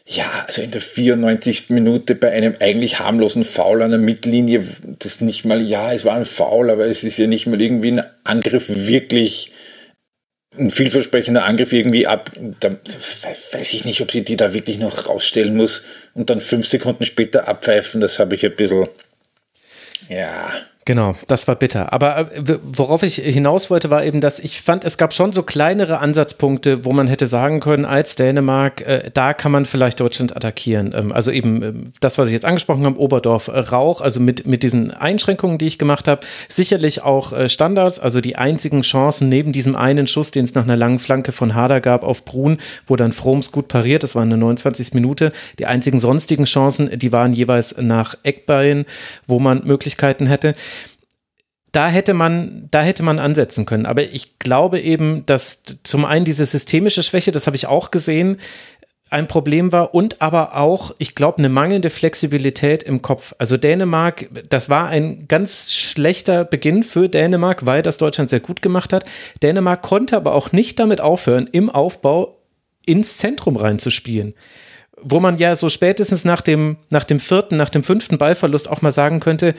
[0.07, 1.71] ja, also in der 94.
[1.71, 4.65] Minute bei einem eigentlich harmlosen Foul an der Mittellinie,
[5.01, 7.93] das nicht mal, ja, es war ein Foul, aber es ist ja nicht mal irgendwie
[7.93, 9.53] ein Angriff wirklich
[10.59, 12.71] ein vielversprechender Angriff irgendwie ab, da
[13.53, 15.83] weiß ich nicht, ob sie die da wirklich noch rausstellen muss
[16.15, 18.89] und dann fünf Sekunden später abpfeifen, das habe ich ein bisschen,
[20.09, 20.53] ja,
[20.85, 21.93] Genau, das war bitter.
[21.93, 25.45] Aber äh, worauf ich hinaus wollte, war eben, dass ich fand, es gab schon so
[25.45, 30.37] kleinere Ansatzpunkte, wo man hätte sagen können, als Dänemark, äh, da kann man vielleicht Deutschland
[30.37, 30.93] attackieren.
[30.93, 34.45] Ähm, also eben äh, das, was ich jetzt angesprochen habe, Oberdorf, äh, Rauch, also mit,
[34.45, 39.29] mit diesen Einschränkungen, die ich gemacht habe, sicherlich auch äh, Standards, also die einzigen Chancen
[39.29, 42.57] neben diesem einen Schuss, den es nach einer langen Flanke von Hader gab auf Brun,
[42.87, 44.95] wo dann Froms gut pariert, das war eine 29.
[44.95, 45.31] Minute.
[45.61, 48.85] Die einzigen sonstigen Chancen, die waren jeweils nach Eckbein,
[49.29, 50.55] wo man Möglichkeiten hätte
[51.73, 53.87] da hätte man, da hätte man ansetzen können.
[53.87, 58.39] Aber ich glaube eben, dass zum einen diese systemische Schwäche, das habe ich auch gesehen,
[59.13, 63.35] ein Problem war und aber auch, ich glaube, eine mangelnde Flexibilität im Kopf.
[63.39, 68.63] Also Dänemark, das war ein ganz schlechter Beginn für Dänemark, weil das Deutschland sehr gut
[68.63, 69.05] gemacht hat.
[69.43, 72.39] Dänemark konnte aber auch nicht damit aufhören, im Aufbau
[72.87, 74.35] ins Zentrum reinzuspielen.
[75.03, 78.81] Wo man ja so spätestens nach dem, nach dem vierten, nach dem fünften Ballverlust auch
[78.81, 79.53] mal sagen könnte,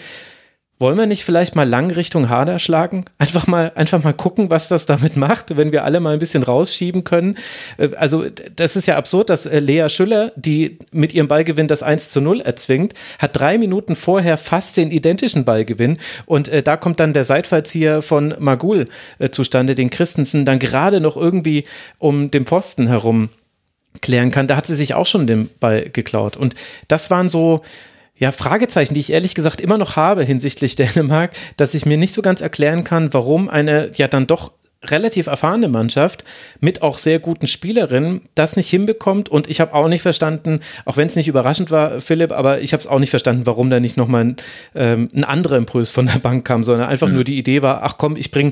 [0.83, 3.05] wollen wir nicht vielleicht mal lang Richtung Hader schlagen?
[3.17, 6.43] Einfach mal, einfach mal gucken, was das damit macht, wenn wir alle mal ein bisschen
[6.43, 7.37] rausschieben können.
[7.77, 8.25] Äh, also,
[8.57, 12.19] das ist ja absurd, dass äh, Lea Schüller, die mit ihrem Ballgewinn das 1 zu
[12.19, 15.99] 0 erzwingt, hat drei Minuten vorher fast den identischen Ballgewinn.
[16.25, 18.83] Und äh, da kommt dann der Seitfallzieher von Magul
[19.31, 21.63] zustande, den Christensen dann gerade noch irgendwie
[21.97, 23.29] um den Pfosten herum
[24.01, 24.47] klären kann.
[24.47, 26.35] Da hat sie sich auch schon den Ball geklaut.
[26.35, 26.55] Und
[26.89, 27.61] das waren so,
[28.15, 32.13] ja, Fragezeichen, die ich ehrlich gesagt immer noch habe hinsichtlich Dänemark, dass ich mir nicht
[32.13, 34.51] so ganz erklären kann, warum eine ja dann doch
[34.85, 36.23] relativ erfahrene Mannschaft
[36.59, 39.29] mit auch sehr guten Spielerinnen das nicht hinbekommt.
[39.29, 42.73] Und ich habe auch nicht verstanden, auch wenn es nicht überraschend war, Philipp, aber ich
[42.73, 44.37] habe es auch nicht verstanden, warum da nicht nochmal ein,
[44.75, 47.15] ähm, ein anderer Impuls von der Bank kam, sondern einfach mhm.
[47.15, 48.51] nur die Idee war, ach komm, ich bringe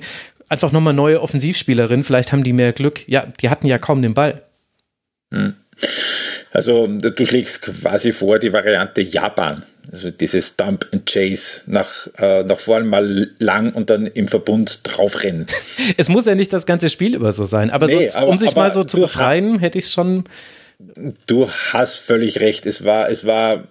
[0.49, 3.07] einfach nochmal neue Offensivspielerinnen, vielleicht haben die mehr Glück.
[3.07, 4.41] Ja, die hatten ja kaum den Ball.
[5.29, 5.55] Mhm.
[6.53, 9.65] Also du schlägst quasi vor die Variante Japan.
[9.91, 14.81] Also dieses Dump and Chase nach, äh, nach vorne mal lang und dann im Verbund
[14.83, 15.47] draufrennen.
[15.97, 18.37] Es muss ja nicht das ganze Spiel über so sein, aber, nee, so, aber um
[18.37, 20.25] sich aber mal so zu befreien, hätte ich es schon.
[21.25, 22.65] Du hast völlig recht.
[22.65, 23.63] Es war, es war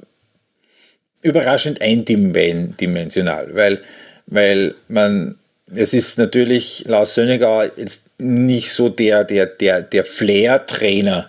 [1.23, 3.81] überraschend eindimensional, weil,
[4.27, 5.37] weil man,
[5.73, 11.29] es ist natürlich Lars Sönnegauer jetzt nicht so der, der, der, der Flair-Trainer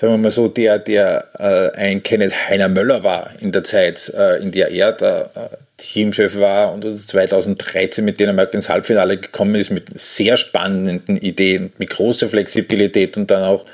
[0.00, 4.10] sagen wir mal so, der, der äh, ein Kenneth Heiner Möller war in der Zeit,
[4.16, 9.56] äh, in der er der äh, Teamchef war und 2013 mit Dänemark ins Halbfinale gekommen
[9.56, 13.66] ist, mit sehr spannenden Ideen, mit großer Flexibilität und dann auch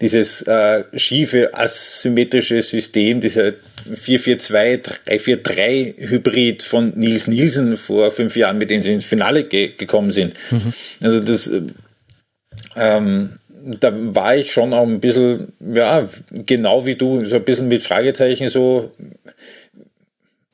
[0.00, 3.52] dieses äh, schiefe, asymmetrische System, dieser
[3.92, 10.12] 4-4-2, 3-4-3-Hybrid von Nils Nielsen vor fünf Jahren, mit dem sie ins Finale ge gekommen
[10.12, 10.34] sind.
[10.52, 10.72] Mhm.
[11.02, 11.50] Also das
[12.76, 17.68] ähm, da war ich schon auch ein bisschen, ja, genau wie du, so ein bisschen
[17.68, 18.90] mit Fragezeichen so.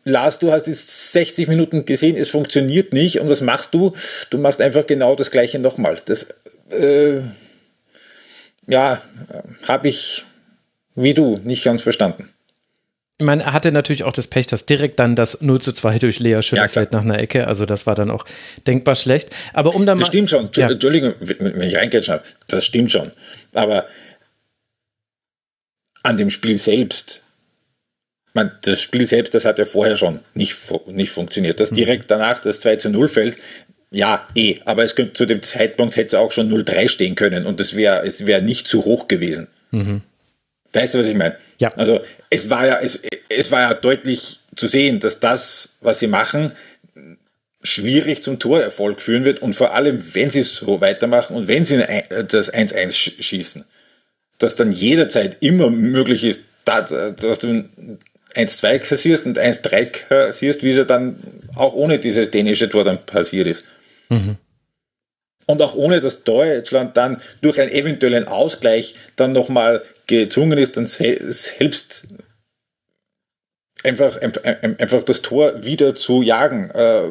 [0.04, 3.92] Lars, du hast jetzt 60 Minuten gesehen, es funktioniert nicht und was machst du?
[4.30, 5.98] Du machst einfach genau das Gleiche nochmal.
[6.06, 6.26] Das,
[6.70, 7.20] äh,
[8.66, 9.02] ja,
[9.66, 10.24] habe ich
[10.94, 12.30] wie du nicht ganz verstanden.
[13.20, 15.98] Ich meine, er hatte natürlich auch das Pech, dass direkt dann das 0 zu 2
[15.98, 17.48] durch Lea Schüller ja, fällt nach einer Ecke.
[17.48, 18.24] Also das war dann auch
[18.66, 19.30] denkbar schlecht.
[19.52, 20.48] Aber um dann Das stimmt schon.
[20.54, 20.70] Ja.
[20.70, 22.24] Entschuldigung, wenn ich reingrätschen habe.
[22.46, 23.10] Das stimmt schon.
[23.54, 23.86] Aber
[26.04, 27.22] an dem Spiel selbst,
[28.34, 31.58] man, das Spiel selbst, das hat ja vorher schon nicht, nicht funktioniert.
[31.58, 31.76] Das mhm.
[31.76, 33.36] direkt danach das 2 zu 0 fällt,
[33.90, 34.58] ja, eh.
[34.64, 37.74] Aber es könnte, zu dem Zeitpunkt hätte es auch schon 0-3 stehen können und es
[37.74, 39.48] wäre es wär nicht zu hoch gewesen.
[39.70, 40.02] Mhm.
[40.72, 41.36] Weißt du, was ich meine?
[41.58, 41.72] Ja.
[41.76, 42.00] Also
[42.30, 46.52] es war ja, es, es war ja deutlich zu sehen, dass das, was sie machen,
[47.62, 51.78] schwierig zum Torerfolg führen wird und vor allem, wenn sie so weitermachen und wenn sie
[51.78, 53.64] das 1-1 schießen,
[54.38, 57.64] dass dann jederzeit immer möglich ist, dass du
[58.34, 61.16] 1-2 kassierst und 1-3 kassierst, wie es ja dann
[61.56, 63.64] auch ohne dieses dänische Tor dann passiert ist.
[64.08, 64.36] Mhm.
[65.50, 70.84] Und auch ohne, dass Deutschland dann durch einen eventuellen Ausgleich dann nochmal gezwungen ist, dann
[70.86, 72.04] selbst
[73.82, 76.70] einfach, einfach das Tor wieder zu jagen.
[76.70, 77.02] Äh,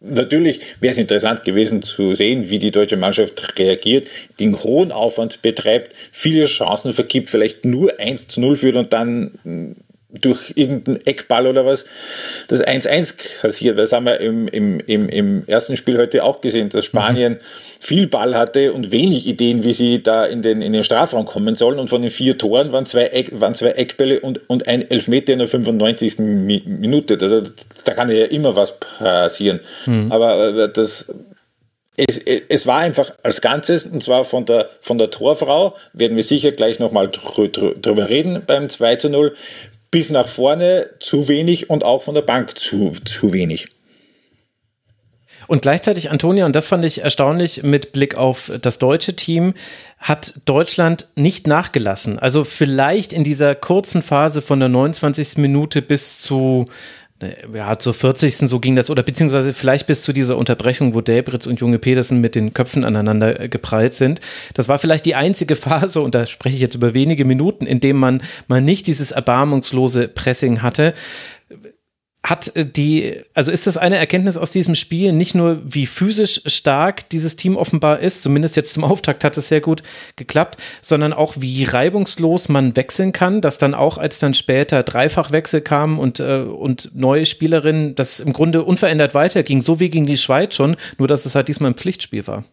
[0.00, 4.08] natürlich wäre es interessant gewesen zu sehen, wie die deutsche Mannschaft reagiert,
[4.40, 9.76] den hohen Aufwand betreibt, viele Chancen vergibt, vielleicht nur 1 zu 0 führt und dann
[10.20, 11.84] durch irgendeinen Eckball oder was
[12.48, 13.78] das 1-1 kassiert.
[13.78, 17.38] Das haben wir im, im, im, im ersten Spiel heute auch gesehen, dass Spanien mhm.
[17.80, 21.56] viel Ball hatte und wenig Ideen, wie sie da in den, in den Strafraum kommen
[21.56, 21.78] sollen.
[21.78, 25.32] Und von den vier Toren waren zwei, Eck, waren zwei Eckbälle und, und ein Elfmeter
[25.32, 26.18] in der 95.
[26.18, 27.18] Minute.
[27.20, 27.42] Also,
[27.84, 29.60] da kann ja immer was passieren.
[29.86, 30.12] Mhm.
[30.12, 31.06] Aber äh, das
[31.96, 36.22] es, es, war einfach als Ganzes, und zwar von der, von der Torfrau, werden wir
[36.22, 39.34] sicher gleich nochmal drüber reden beim 2 zu 0,
[39.92, 43.68] bis nach vorne zu wenig und auch von der Bank zu, zu wenig.
[45.48, 49.54] Und gleichzeitig, Antonia, und das fand ich erstaunlich mit Blick auf das deutsche Team,
[49.98, 52.18] hat Deutschland nicht nachgelassen.
[52.18, 55.38] Also vielleicht in dieser kurzen Phase von der 29.
[55.38, 56.64] Minute bis zu
[57.54, 58.36] ja, zur 40.
[58.48, 62.20] so ging das, oder beziehungsweise vielleicht bis zu dieser Unterbrechung, wo Delbritz und Junge Pedersen
[62.20, 64.20] mit den Köpfen aneinander äh, geprallt sind.
[64.54, 67.80] Das war vielleicht die einzige Phase, und da spreche ich jetzt über wenige Minuten, in
[67.80, 70.94] dem man mal nicht dieses erbarmungslose Pressing hatte
[72.24, 76.42] hat äh, die, also ist das eine Erkenntnis aus diesem Spiel, nicht nur wie physisch
[76.46, 79.82] stark dieses Team offenbar ist, zumindest jetzt zum Auftakt hat es sehr gut
[80.16, 85.60] geklappt, sondern auch wie reibungslos man wechseln kann, dass dann auch als dann später Dreifachwechsel
[85.60, 90.18] kam und, äh, und neue Spielerinnen, das im Grunde unverändert weiterging, so wie gegen die
[90.18, 92.44] Schweiz schon, nur dass es halt diesmal ein Pflichtspiel war.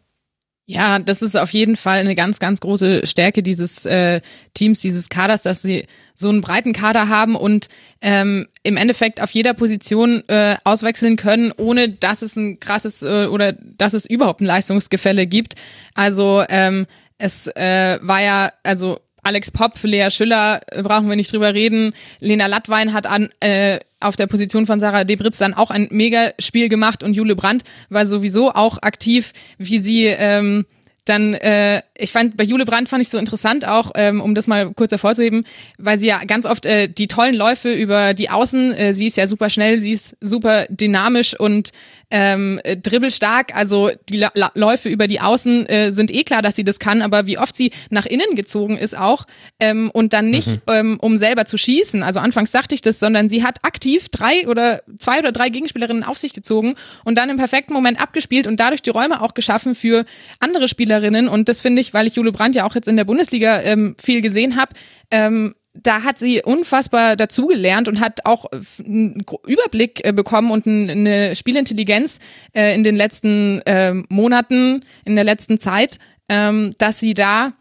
[0.70, 4.22] Ja, das ist auf jeden Fall eine ganz, ganz große Stärke dieses äh,
[4.54, 7.70] Teams, dieses Kaders, dass sie so einen breiten Kader haben und
[8.02, 13.26] ähm, im Endeffekt auf jeder Position äh, auswechseln können, ohne dass es ein krasses äh,
[13.26, 15.56] oder dass es überhaupt ein Leistungsgefälle gibt.
[15.96, 16.86] Also ähm,
[17.18, 21.94] es äh, war ja, also Alex Popp, Lea Schüller, äh, brauchen wir nicht drüber reden.
[22.20, 26.70] Lena Lattwein hat an, äh, auf der Position von Sarah Debritz dann auch ein Mega-Spiel
[26.70, 30.66] gemacht und Jule Brandt war sowieso auch aktiv, wie sie ähm,
[31.10, 34.48] dann, äh, ich fand, bei Jule Brandt fand ich so interessant auch, ähm, um das
[34.48, 35.44] mal kurz hervorzuheben,
[35.78, 39.18] weil sie ja ganz oft äh, die tollen Läufe über die Außen, äh, sie ist
[39.18, 41.72] ja super schnell, sie ist super dynamisch und
[42.12, 43.56] ähm, äh, dribbelstark.
[43.56, 46.80] Also die La La Läufe über die Außen äh, sind eh klar, dass sie das
[46.80, 49.26] kann, aber wie oft sie nach innen gezogen ist auch
[49.60, 50.62] ähm, und dann nicht, mhm.
[50.68, 52.04] ähm, um selber zu schießen.
[52.04, 56.04] Also anfangs dachte ich das, sondern sie hat aktiv drei oder zwei oder drei Gegenspielerinnen
[56.04, 59.76] auf sich gezogen und dann im perfekten Moment abgespielt und dadurch die Räume auch geschaffen
[59.76, 60.06] für
[60.40, 60.99] andere Spielerinnen.
[61.28, 63.96] Und das finde ich, weil ich Jule Brandt ja auch jetzt in der Bundesliga ähm,
[64.02, 64.74] viel gesehen habe,
[65.12, 68.46] ähm, da hat sie unfassbar dazugelernt und hat auch
[68.80, 72.20] einen Überblick äh, bekommen und eine Spielintelligenz
[72.54, 77.54] äh, in den letzten ähm, Monaten, in der letzten Zeit, ähm, dass sie da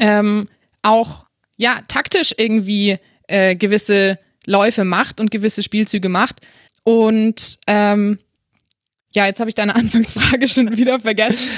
[0.00, 0.48] ähm,
[0.82, 6.40] auch ja taktisch irgendwie äh, gewisse Läufe macht und gewisse Spielzüge macht.
[6.84, 7.60] Und
[9.14, 11.50] ja, jetzt habe ich deine Anfangsfrage schon wieder vergessen.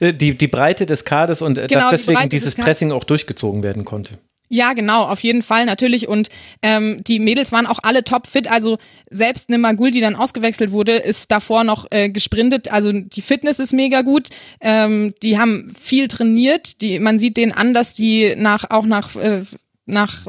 [0.00, 3.84] Die, die Breite des Kaders und genau, dass deswegen die dieses Pressing auch durchgezogen werden
[3.84, 4.18] konnte.
[4.48, 6.08] Ja, genau, auf jeden Fall natürlich.
[6.08, 6.28] Und
[6.60, 8.50] ähm, die Mädels waren auch alle topfit.
[8.50, 8.76] Also
[9.08, 12.70] selbst eine Magul, die dann ausgewechselt wurde, ist davor noch äh, gesprintet.
[12.70, 14.28] Also die Fitness ist mega gut.
[14.60, 16.82] Ähm, die haben viel trainiert.
[16.82, 19.40] Die, man sieht denen an, dass die nach auch nach äh,
[19.86, 20.26] nach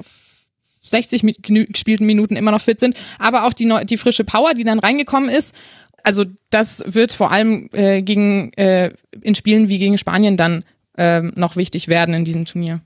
[0.84, 1.24] 60
[1.70, 2.96] gespielten Minuten immer noch fit sind.
[3.20, 5.54] Aber auch die, die frische Power, die dann reingekommen ist.
[6.04, 10.64] Also das wird vor allem äh, gegen äh, in Spielen wie gegen Spanien dann
[10.98, 12.82] äh, noch wichtig werden in diesem Turnier.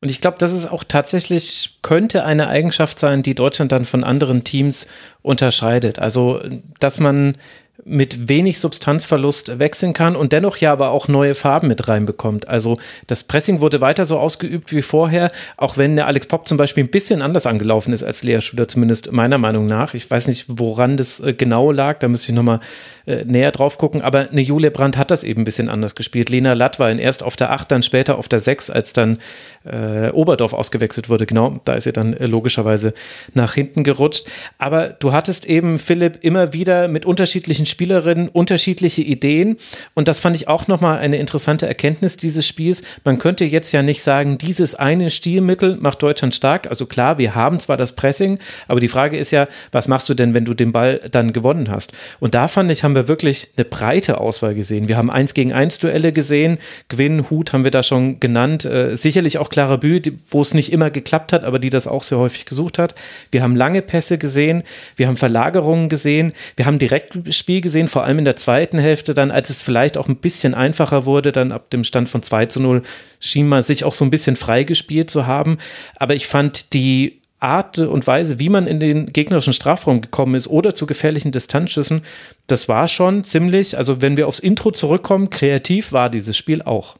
[0.00, 4.04] Und ich glaube, das ist auch tatsächlich, könnte eine Eigenschaft sein, die Deutschland dann von
[4.04, 4.86] anderen Teams
[5.22, 5.98] unterscheidet.
[5.98, 6.42] Also,
[6.78, 7.38] dass man
[7.84, 12.48] mit wenig Substanzverlust wechseln kann und dennoch ja aber auch neue Farben mit reinbekommt.
[12.48, 16.56] Also das Pressing wurde weiter so ausgeübt wie vorher, auch wenn der Alex Pop zum
[16.56, 19.94] Beispiel ein bisschen anders angelaufen ist als Lea Schüler, zumindest meiner Meinung nach.
[19.94, 22.60] Ich weiß nicht, woran das äh, genau lag, da müsste ich nochmal
[23.06, 26.30] äh, näher drauf gucken, aber eine Julia Brandt hat das eben ein bisschen anders gespielt.
[26.30, 29.18] Lena Lattwein erst auf der 8, dann später auf der 6, als dann
[29.64, 31.26] äh, Oberdorf ausgewechselt wurde.
[31.26, 32.94] Genau, da ist sie dann äh, logischerweise
[33.34, 34.26] nach hinten gerutscht.
[34.58, 39.56] Aber du hattest eben, Philipp, immer wieder mit unterschiedlichen Spielerinnen unterschiedliche Ideen
[39.92, 42.82] und das fand ich auch nochmal eine interessante Erkenntnis dieses Spiels.
[43.04, 46.68] Man könnte jetzt ja nicht sagen, dieses eine Stilmittel macht Deutschland stark.
[46.68, 50.14] Also klar, wir haben zwar das Pressing, aber die Frage ist ja, was machst du
[50.14, 51.92] denn, wenn du den Ball dann gewonnen hast?
[52.18, 54.86] Und da fand ich, haben haben wir wirklich eine breite Auswahl gesehen.
[54.86, 56.58] Wir haben eins gegen eins Duelle gesehen.
[56.88, 58.64] Gwyn, Hut haben wir da schon genannt.
[58.64, 62.04] Äh, sicherlich auch Clara Bü, wo es nicht immer geklappt hat, aber die das auch
[62.04, 62.94] sehr häufig gesucht hat.
[63.32, 64.62] Wir haben lange Pässe gesehen.
[64.94, 66.32] Wir haben Verlagerungen gesehen.
[66.56, 70.08] Wir haben Direktspiel gesehen, vor allem in der zweiten Hälfte dann, als es vielleicht auch
[70.08, 72.82] ein bisschen einfacher wurde, dann ab dem Stand von 2 zu 0
[73.20, 75.58] schien man sich auch so ein bisschen freigespielt zu haben.
[75.96, 80.48] Aber ich fand die Art und Weise, wie man in den gegnerischen Strafraum gekommen ist
[80.48, 82.00] oder zu gefährlichen Distanzschüssen,
[82.46, 86.96] das war schon ziemlich, also wenn wir aufs Intro zurückkommen, kreativ war dieses Spiel auch.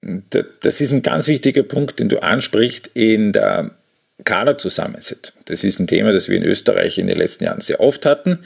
[0.00, 3.70] Das ist ein ganz wichtiger Punkt, den du ansprichst in der
[4.24, 5.36] Kaderzusammensetzung.
[5.46, 8.40] Das ist ein Thema, das wir in Österreich in den letzten Jahren sehr oft hatten,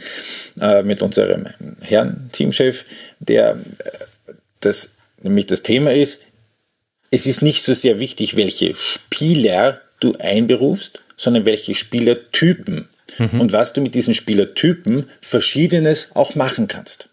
[0.60, 1.48] äh, mit unserem
[1.80, 2.84] Herrn Teamchef,
[3.20, 4.90] der äh, das
[5.22, 6.20] nämlich das Thema ist,
[7.10, 13.40] es ist nicht so sehr wichtig, welche Spieler du einberufst, sondern welche Spielertypen mhm.
[13.40, 17.08] und was du mit diesen Spielertypen Verschiedenes auch machen kannst.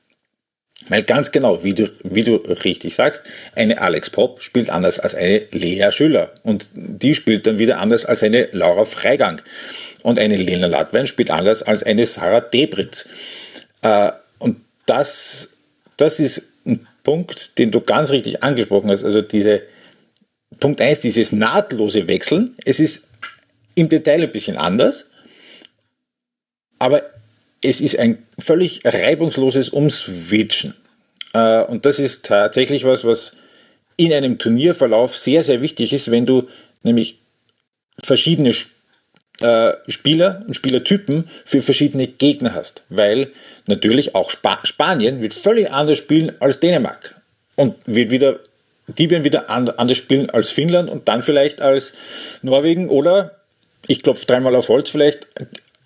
[0.89, 3.21] Weil ganz genau, wie du, wie du richtig sagst,
[3.55, 8.05] eine Alex Pop spielt anders als eine Lea Schüller und die spielt dann wieder anders
[8.05, 9.41] als eine Laura Freigang
[10.01, 13.05] und eine Lena Latwein spielt anders als eine Sarah Debritz.
[13.83, 15.49] Äh, und das,
[15.97, 19.61] das ist ein Punkt, den du ganz richtig angesprochen hast, also diese,
[20.61, 22.55] Punkt 1, dieses nahtlose Wechseln.
[22.63, 23.09] Es ist
[23.75, 25.09] im Detail ein bisschen anders,
[26.77, 27.03] aber
[27.61, 30.75] es ist ein völlig reibungsloses Umswitchen.
[31.33, 33.35] Äh, und das ist tatsächlich was, was
[33.97, 36.47] in einem Turnierverlauf sehr, sehr wichtig ist, wenn du
[36.83, 37.19] nämlich
[38.03, 38.51] verschiedene
[39.41, 42.83] äh, Spieler und Spielertypen für verschiedene Gegner hast.
[42.89, 43.31] Weil
[43.67, 47.15] natürlich auch Sp Spanien wird völlig anders spielen als Dänemark.
[47.55, 48.39] Und wird wieder,
[48.87, 51.93] die werden wieder anders spielen als Finnland und dann vielleicht als
[52.41, 53.37] Norwegen oder,
[53.87, 55.27] ich klopfe dreimal auf Holz, vielleicht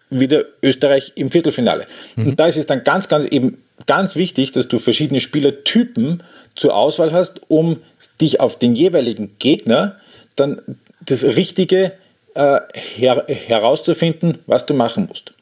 [0.10, 1.86] wieder Österreich im Viertelfinale.
[2.16, 2.28] Mhm.
[2.28, 6.24] Und da ist es dann ganz, ganz eben ganz wichtig, dass du verschiedene Spielertypen
[6.56, 7.80] zur Auswahl hast, um
[8.22, 9.98] dich auf den jeweiligen Gegner
[10.36, 10.62] dann
[11.06, 11.92] das Richtige
[12.36, 15.34] äh, her herauszufinden, was du machen musst.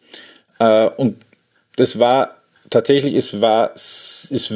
[0.59, 1.17] Äh, und
[1.75, 2.35] das war
[2.69, 4.53] tatsächlich, es war, es,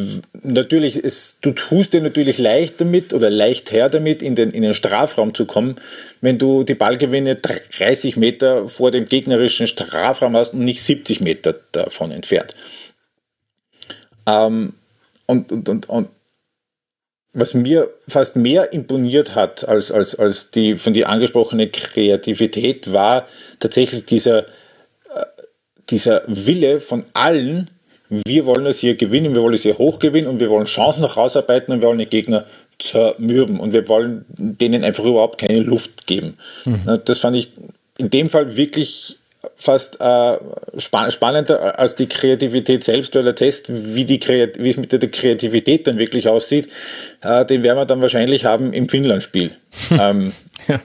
[0.48, 4.64] natürlich, es, du tust dir natürlich leicht damit oder leicht her damit, in den, in
[4.64, 5.76] den Strafraum zu kommen,
[6.22, 11.56] wenn du die Ballgewinne 30 Meter vor dem gegnerischen Strafraum hast und nicht 70 Meter
[11.72, 12.56] davon entfernt.
[14.26, 14.74] Ähm,
[15.26, 16.08] und, und, und, und
[17.34, 23.28] was mir fast mehr imponiert hat als, als, als die von dir angesprochene Kreativität, war
[23.60, 25.26] tatsächlich dieser, äh,
[25.90, 27.70] dieser Wille von allen,
[28.10, 31.17] wir wollen es hier gewinnen, wir wollen es hier hochgewinnen und wir wollen Chancen noch
[31.17, 32.46] rausarbeiten und wir wollen den Gegner
[32.80, 36.38] zermürben und wir wollen denen einfach überhaupt keine Luft geben.
[36.65, 37.02] Mhm.
[37.06, 37.50] Das fand ich
[37.98, 39.17] in dem Fall wirklich
[39.56, 40.38] fast äh,
[40.78, 45.00] span spannender als die Kreativität selbst, weil der Test, wie, die wie es mit der
[45.10, 46.67] Kreativität dann wirklich aussieht,
[47.22, 49.52] äh, den werden wir dann wahrscheinlich haben im Finnland-Spiel.
[49.91, 50.32] ähm,
[50.67, 50.80] ja.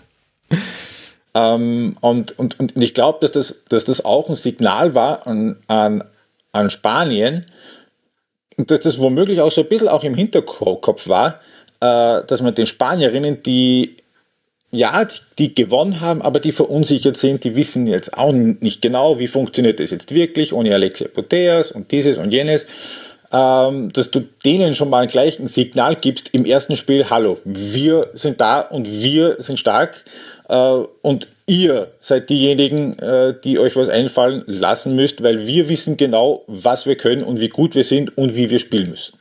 [1.34, 5.56] ähm, und, und, und ich glaube, dass das, dass das auch ein Signal war an,
[5.68, 6.04] an,
[6.52, 7.44] an Spanien,
[8.56, 11.40] dass das womöglich auch so ein bisschen auch im Hinterkopf war,
[11.80, 13.96] äh, dass man den Spanierinnen, die
[14.74, 19.18] ja, die, die, gewonnen haben, aber die verunsichert sind, die wissen jetzt auch nicht genau,
[19.18, 22.66] wie funktioniert das jetzt wirklich, ohne Alexia Poteas und dieses und jenes,
[23.32, 28.08] ähm, dass du denen schon mal gleich ein Signal gibst im ersten Spiel, hallo, wir
[28.14, 30.04] sind da und wir sind stark
[30.48, 30.54] äh,
[31.02, 36.44] und ihr seid diejenigen, äh, die euch was einfallen lassen müsst, weil wir wissen genau,
[36.46, 39.18] was wir können und wie gut wir sind und wie wir spielen müssen.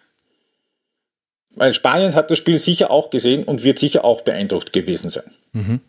[1.53, 5.31] Weil Spanien hat das Spiel sicher auch gesehen und wird sicher auch beeindruckt gewesen sein.
[5.51, 5.81] Mhm.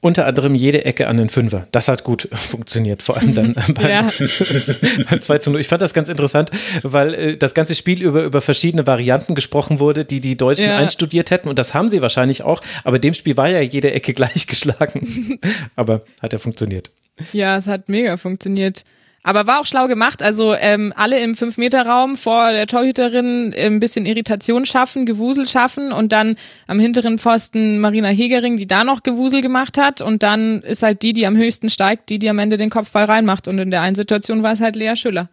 [0.00, 1.66] Unter anderem jede Ecke an den Fünfer.
[1.72, 4.02] Das hat gut funktioniert, vor allem dann beim, ja.
[5.10, 5.60] beim 2 zu 0.
[5.60, 6.50] Ich fand das ganz interessant,
[6.82, 10.76] weil äh, das ganze Spiel über, über verschiedene Varianten gesprochen wurde, die die Deutschen ja.
[10.76, 11.48] einstudiert hätten.
[11.48, 12.60] Und das haben sie wahrscheinlich auch.
[12.84, 15.40] Aber dem Spiel war ja jede Ecke gleich geschlagen.
[15.76, 16.90] aber hat ja funktioniert.
[17.32, 18.84] Ja, es hat mega funktioniert.
[19.26, 20.22] Aber war auch schlau gemacht.
[20.22, 25.90] Also ähm, alle im 5-Meter-Raum vor der Torhüterin äh, ein bisschen Irritation schaffen, Gewusel schaffen
[25.90, 26.36] und dann
[26.68, 30.00] am hinteren Pfosten Marina Hegering, die da noch Gewusel gemacht hat.
[30.00, 33.06] Und dann ist halt die, die am höchsten steigt, die, die am Ende den Kopfball
[33.06, 33.48] reinmacht.
[33.48, 35.28] Und in der einen Situation war es halt Lea Schüller.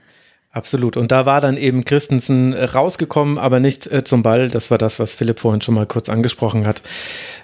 [0.50, 0.98] Absolut.
[0.98, 4.50] Und da war dann eben Christensen rausgekommen, aber nicht äh, zum Ball.
[4.50, 6.82] Das war das, was Philipp vorhin schon mal kurz angesprochen hat.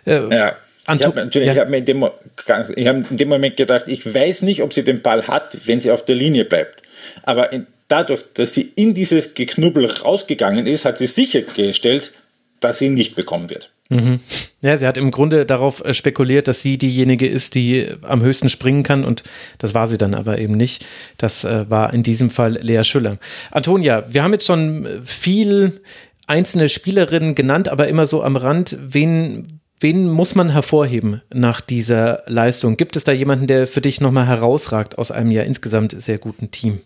[0.06, 0.54] Äh, ja.
[0.90, 1.56] Anto ich habe ja.
[1.56, 5.02] hab mir in dem, hab in dem Moment gedacht, ich weiß nicht, ob sie den
[5.02, 6.82] Ball hat, wenn sie auf der Linie bleibt.
[7.24, 12.12] Aber in, dadurch, dass sie in dieses Geknubbel rausgegangen ist, hat sie sichergestellt,
[12.60, 13.72] dass sie ihn nicht bekommen wird.
[13.90, 14.20] Mhm.
[14.62, 18.50] Ja, sie hat im Grunde darauf äh, spekuliert, dass sie diejenige ist, die am höchsten
[18.50, 19.24] springen kann und
[19.58, 20.86] das war sie dann aber eben nicht.
[21.18, 23.18] Das äh, war in diesem Fall Lea Schüller.
[23.50, 25.82] Antonia, wir haben jetzt schon viel
[26.28, 28.78] einzelne Spielerinnen genannt, aber immer so am Rand.
[28.80, 32.76] Wen Wen muss man hervorheben nach dieser Leistung?
[32.76, 36.52] Gibt es da jemanden, der für dich nochmal herausragt aus einem ja insgesamt sehr guten
[36.52, 36.82] Team?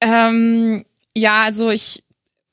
[0.00, 0.84] Ähm,
[1.16, 2.02] ja, also ich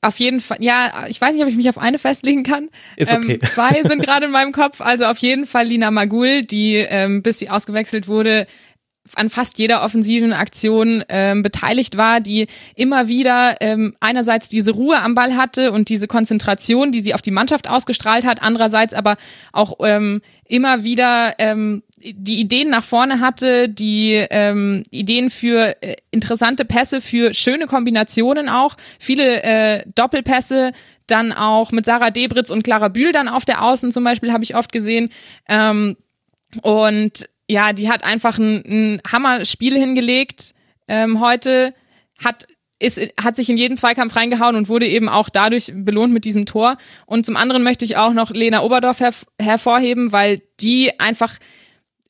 [0.04, 2.70] auf jeden Fall, ja, ich weiß nicht, ob ich mich auf eine festlegen kann.
[2.96, 3.34] Ist okay.
[3.34, 4.80] Ähm, zwei sind gerade in meinem Kopf.
[4.80, 8.48] Also auf jeden Fall Lina Magul, die, ähm, bis sie ausgewechselt wurde,
[9.14, 15.00] an fast jeder offensiven Aktion ähm, beteiligt war, die immer wieder ähm, einerseits diese Ruhe
[15.00, 19.16] am Ball hatte und diese Konzentration, die sie auf die Mannschaft ausgestrahlt hat, andererseits aber
[19.52, 25.96] auch ähm, immer wieder ähm, die Ideen nach vorne hatte, die ähm, Ideen für äh,
[26.10, 30.72] interessante Pässe, für schöne Kombinationen auch, viele äh, Doppelpässe,
[31.06, 34.44] dann auch mit Sarah Debritz und Clara Bühl dann auf der Außen zum Beispiel, habe
[34.44, 35.10] ich oft gesehen.
[35.48, 35.96] Ähm,
[36.60, 40.54] und ja, die hat einfach ein, ein Hammer-Spiel hingelegt
[40.88, 41.74] ähm, heute,
[42.22, 42.46] hat
[42.78, 46.46] ist, hat sich in jeden Zweikampf reingehauen und wurde eben auch dadurch belohnt mit diesem
[46.46, 46.76] Tor.
[47.06, 51.38] Und zum anderen möchte ich auch noch Lena Oberdorf her hervorheben, weil die einfach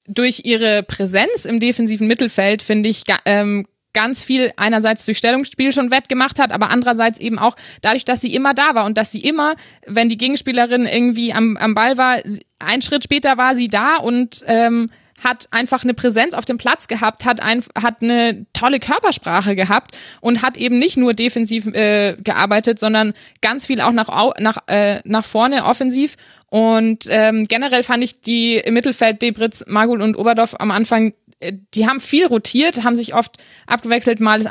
[0.06, 5.90] durch ihre Präsenz im defensiven Mittelfeld, finde ich, ähm, ganz viel einerseits durch Stellungsspiel schon
[5.90, 9.20] wettgemacht hat, aber andererseits eben auch dadurch, dass sie immer da war und dass sie
[9.20, 9.54] immer,
[9.86, 12.18] wenn die Gegenspielerin irgendwie am, am Ball war,
[12.58, 14.90] ein Schritt später war sie da und ähm,
[15.22, 19.96] hat einfach eine Präsenz auf dem Platz gehabt, hat, ein, hat eine tolle Körpersprache gehabt
[20.20, 24.08] und hat eben nicht nur defensiv äh, gearbeitet, sondern ganz viel auch nach,
[24.38, 26.16] nach, äh, nach vorne offensiv.
[26.48, 31.52] Und ähm, generell fand ich die im Mittelfeld Debritz, Magul und Oberdorf am Anfang, äh,
[31.74, 34.48] die haben viel rotiert, haben sich oft abgewechselt, mal ist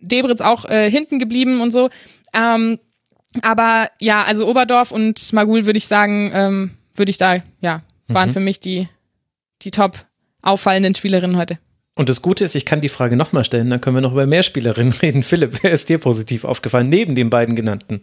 [0.00, 1.90] Debritz auch äh, hinten geblieben und so.
[2.32, 2.78] Ähm,
[3.42, 8.30] aber ja, also Oberdorf und Magul würde ich sagen, ähm, würde ich da, ja, waren
[8.30, 8.32] mhm.
[8.32, 8.88] für mich die
[9.62, 10.06] die top
[10.42, 11.58] auffallenden Spielerinnen heute.
[11.94, 14.26] Und das Gute ist, ich kann die Frage nochmal stellen, dann können wir noch über
[14.26, 15.22] mehr Spielerinnen reden.
[15.22, 18.02] Philipp, wer ist dir positiv aufgefallen, neben den beiden genannten?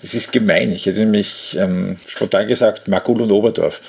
[0.00, 0.72] Das ist gemein.
[0.72, 3.80] Ich hätte nämlich ähm, spontan gesagt, Makul und Oberdorf.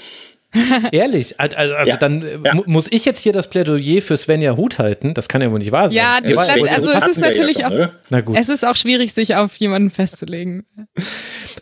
[0.92, 1.40] Ehrlich?
[1.40, 1.98] Also, also ja.
[1.98, 2.54] dann äh, ja.
[2.66, 5.14] muss ich jetzt hier das Plädoyer für Svenja Hut halten?
[5.14, 5.98] Das kann ja wohl nicht wahr sein.
[5.98, 9.56] Ja, das, also es ist natürlich ja schon, auch, es ist auch schwierig, sich auf
[9.56, 10.66] jemanden festzulegen.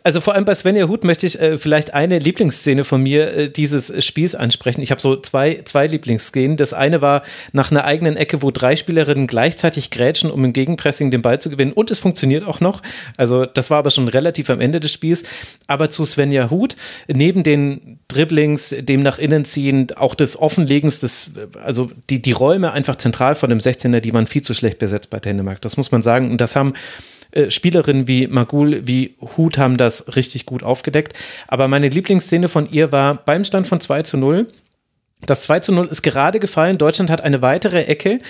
[0.02, 3.50] Also vor allem bei Svenja Hut möchte ich äh, vielleicht eine Lieblingsszene von mir äh,
[3.50, 4.80] dieses Spiels ansprechen.
[4.80, 6.56] Ich habe so zwei, zwei Lieblingsszenen.
[6.56, 7.22] Das eine war
[7.52, 11.50] nach einer eigenen Ecke, wo drei Spielerinnen gleichzeitig grätschen, um im Gegenpressing den Ball zu
[11.50, 11.72] gewinnen.
[11.72, 12.82] Und es funktioniert auch noch.
[13.16, 15.24] Also das war aber schon relativ am Ende des Spiels.
[15.66, 16.76] Aber zu Svenja Hut,
[17.06, 22.72] neben den Dribblings, dem nach innen ziehen, auch des Offenlegens, des, also die, die Räume
[22.72, 25.60] einfach zentral von dem 16er, die waren viel zu schlecht besetzt bei Dänemark.
[25.60, 26.30] Das muss man sagen.
[26.30, 26.74] Und das haben
[27.32, 31.14] äh, Spielerinnen wie Magul, wie Hut haben das richtig gut aufgedeckt.
[31.48, 34.46] Aber meine Lieblingsszene von ihr war beim Stand von 2 zu 0.
[35.26, 36.78] Das 2 zu 0 ist gerade gefallen.
[36.78, 38.20] Deutschland hat eine weitere Ecke.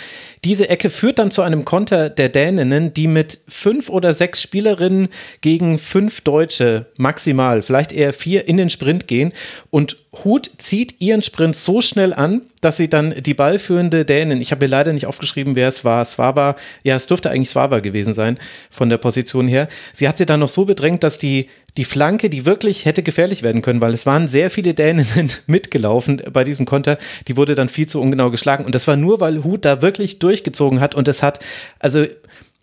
[0.44, 5.08] Diese Ecke führt dann zu einem Konter der Däninnen, die mit fünf oder sechs Spielerinnen
[5.40, 9.32] gegen fünf Deutsche maximal, vielleicht eher vier, in den Sprint gehen.
[9.70, 14.50] Und Hut zieht ihren Sprint so schnell an, dass sie dann die ballführende Dänin, ich
[14.50, 18.12] habe mir leider nicht aufgeschrieben, wer es war, Swaba, ja, es dürfte eigentlich Swaba gewesen
[18.12, 18.38] sein,
[18.70, 19.68] von der Position her.
[19.92, 23.42] Sie hat sie dann noch so bedrängt, dass die, die Flanke, die wirklich hätte gefährlich
[23.42, 26.98] werden können, weil es waren sehr viele Däninnen mitgelaufen bei diesem Konter,
[27.28, 28.64] die wurde dann viel zu ungenau geschlagen.
[28.64, 31.40] Und das war nur, weil Hut da wirklich durchgezogen hat und es hat,
[31.78, 32.06] also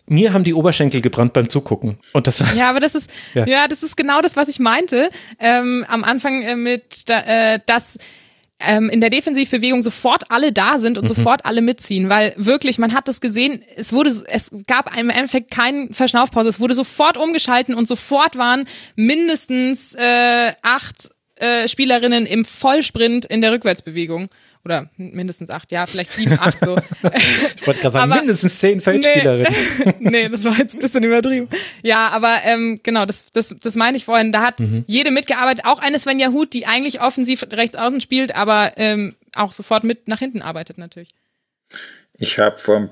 [0.06, 1.98] mir haben die Oberschenkel gebrannt beim Zugucken.
[2.12, 4.58] Und das war ja, aber das ist ja, ja das ist genau das, was ich
[4.58, 7.20] meinte ähm, am Anfang äh, mit, da,
[7.54, 7.98] äh, dass
[8.60, 11.08] ähm, in der Defensivbewegung sofort alle da sind und mhm.
[11.08, 15.50] sofort alle mitziehen, weil wirklich, man hat das gesehen, es wurde, es gab im Endeffekt
[15.50, 22.44] keine Verschnaufpause, es wurde sofort umgeschalten und sofort waren mindestens äh, acht äh, Spielerinnen im
[22.44, 24.28] Vollsprint in der Rückwärtsbewegung
[24.68, 26.76] oder mindestens acht, ja, vielleicht sieben, acht so.
[27.56, 29.54] ich wollte gerade sagen, aber, mindestens zehn Feldspielerinnen.
[29.98, 31.48] Nee, nee, das war jetzt ein bisschen übertrieben.
[31.82, 34.30] Ja, aber ähm, genau, das, das, das meine ich vorhin.
[34.30, 34.84] Da hat mhm.
[34.86, 39.52] jede mitgearbeitet, auch eine Svenja Huth, die eigentlich offensiv rechts außen spielt, aber ähm, auch
[39.52, 41.14] sofort mit nach hinten arbeitet natürlich.
[42.18, 42.90] Ich habe vor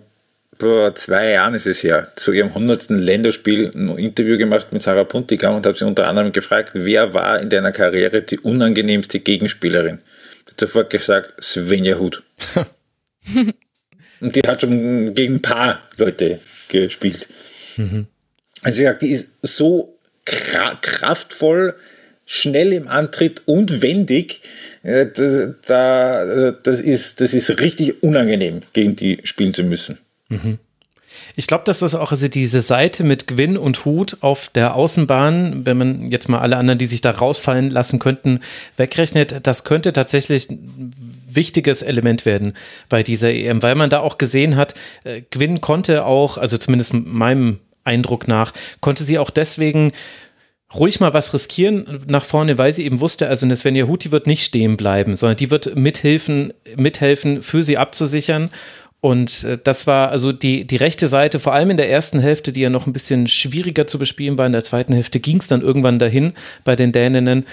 [0.94, 2.88] zwei Jahren ist es her, zu ihrem 100.
[2.88, 7.38] Länderspiel ein Interview gemacht mit Sarah Puntigam und habe sie unter anderem gefragt, wer war
[7.40, 10.00] in deiner Karriere die unangenehmste Gegenspielerin?
[10.58, 12.22] Sofort gesagt, Svenja Hut.
[14.20, 17.28] und die hat schon gegen ein paar Leute gespielt.
[17.76, 18.06] Mhm.
[18.62, 21.76] Also sie sagt, die ist so kraftvoll,
[22.24, 24.40] schnell im Antritt und wendig.
[24.82, 25.06] Äh,
[25.66, 29.98] da, das, ist, das ist richtig unangenehm, gegen die spielen zu müssen.
[30.28, 30.58] Mhm.
[31.34, 35.66] Ich glaube, dass das auch also diese Seite mit Gwyn und Hut auf der Außenbahn,
[35.66, 38.40] wenn man jetzt mal alle anderen, die sich da rausfallen lassen könnten,
[38.76, 40.92] wegrechnet, das könnte tatsächlich ein
[41.28, 42.54] wichtiges Element werden
[42.88, 46.94] bei dieser EM, weil man da auch gesehen hat, äh, Gwyn konnte auch, also zumindest
[46.94, 49.92] meinem Eindruck nach, konnte sie auch deswegen
[50.74, 54.26] ruhig mal was riskieren nach vorne, weil sie eben wusste, also eine Svenja Huti wird
[54.26, 58.50] nicht stehen bleiben, sondern die wird mithelfen, mithelfen, für sie abzusichern.
[59.00, 62.52] Und äh, das war also die, die rechte Seite, vor allem in der ersten Hälfte,
[62.52, 64.46] die ja noch ein bisschen schwieriger zu bespielen war.
[64.46, 66.32] In der zweiten Hälfte ging es dann irgendwann dahin
[66.64, 67.44] bei den Däninnen.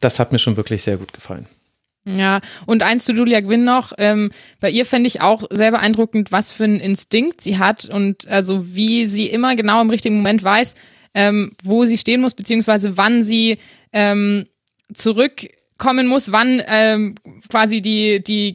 [0.00, 1.46] Das hat mir schon wirklich sehr gut gefallen.
[2.06, 3.92] Ja, und eins zu Julia Gwynn noch.
[3.96, 4.30] Ähm,
[4.60, 8.74] bei ihr fände ich auch sehr beeindruckend, was für einen Instinkt sie hat und also
[8.74, 10.74] wie sie immer genau im richtigen Moment weiß,
[11.14, 13.56] ähm, wo sie stehen muss, beziehungsweise wann sie
[13.92, 14.46] ähm,
[14.92, 15.46] zurück
[15.78, 17.14] kommen muss, wann ähm,
[17.48, 18.54] quasi die, die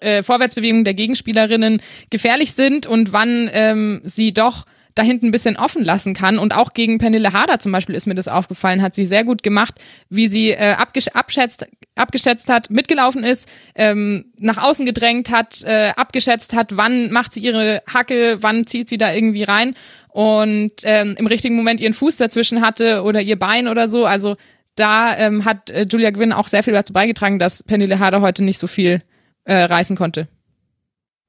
[0.00, 4.64] äh, Vorwärtsbewegungen der Gegenspielerinnen gefährlich sind und wann ähm, sie doch
[4.98, 6.38] da hinten ein bisschen offen lassen kann.
[6.38, 9.42] Und auch gegen Pernille Harder zum Beispiel ist mir das aufgefallen, hat sie sehr gut
[9.42, 9.74] gemacht,
[10.10, 15.92] wie sie äh, abgesch abschätzt, abgeschätzt hat, mitgelaufen ist, ähm, nach außen gedrängt hat, äh,
[15.96, 19.74] abgeschätzt hat, wann macht sie ihre Hacke, wann zieht sie da irgendwie rein
[20.08, 24.04] und ähm, im richtigen Moment ihren Fuß dazwischen hatte oder ihr Bein oder so.
[24.04, 24.36] Also
[24.78, 28.44] da ähm, hat äh, Julia Gwynn auch sehr viel dazu beigetragen, dass Pernille Harder heute
[28.44, 29.02] nicht so viel
[29.44, 30.28] äh, reißen konnte.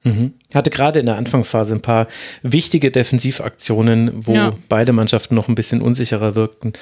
[0.03, 0.33] Mhm.
[0.53, 2.07] Hatte gerade in der Anfangsphase ein paar
[2.41, 4.53] wichtige Defensivaktionen, wo ja.
[4.69, 6.73] beide Mannschaften noch ein bisschen unsicherer wirkten.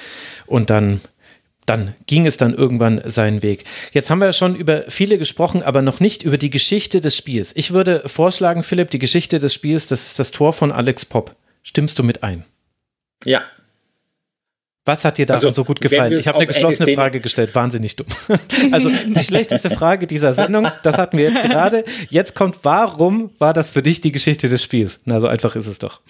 [0.46, 1.00] Und dann
[1.68, 3.64] dann ging es dann irgendwann seinen Weg.
[3.92, 7.54] Jetzt haben wir schon über viele gesprochen, aber noch nicht über die Geschichte des Spiels.
[7.56, 11.36] Ich würde vorschlagen, Philipp, die Geschichte des Spiels, das ist das Tor von Alex Popp.
[11.62, 12.44] Stimmst du mit ein?
[13.24, 13.42] Ja.
[14.88, 16.14] Was hat dir daran also, so gut gefallen?
[16.18, 18.06] Ich habe eine geschlossene Frage gestellt, wahnsinnig dumm.
[18.72, 21.84] also die schlechteste Frage dieser Sendung, das hatten wir jetzt gerade.
[22.08, 25.02] Jetzt kommt, warum war das für dich die Geschichte des Spiels?
[25.04, 26.00] Na, so einfach ist es doch.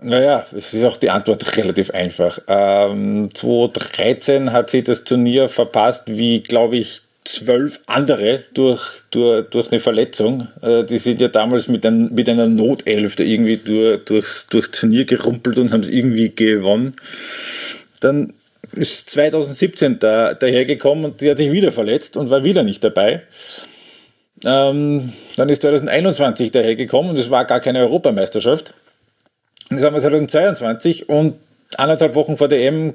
[0.00, 2.38] Naja, es ist auch die Antwort relativ einfach.
[2.46, 9.72] Ähm, 2013 hat sie das Turnier verpasst, wie, glaube ich, zwölf andere durch, durch, durch
[9.72, 10.46] eine Verletzung.
[10.62, 15.04] Äh, die sind ja damals mit, ein, mit einer Notelf irgendwie durch, durchs, durchs Turnier
[15.04, 16.94] gerumpelt und haben es irgendwie gewonnen.
[18.04, 18.32] Dann
[18.72, 23.22] ist 2017 da, dahergekommen und die hat sich wieder verletzt und war wieder nicht dabei.
[24.44, 28.74] Ähm, dann ist 2021 dahergekommen und es war gar keine Europameisterschaft.
[29.70, 31.40] Jetzt haben wir 2022 und
[31.76, 32.94] anderthalb Wochen vor der EM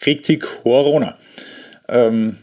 [0.00, 1.16] kriegt sie Corona.
[1.88, 2.36] Ähm,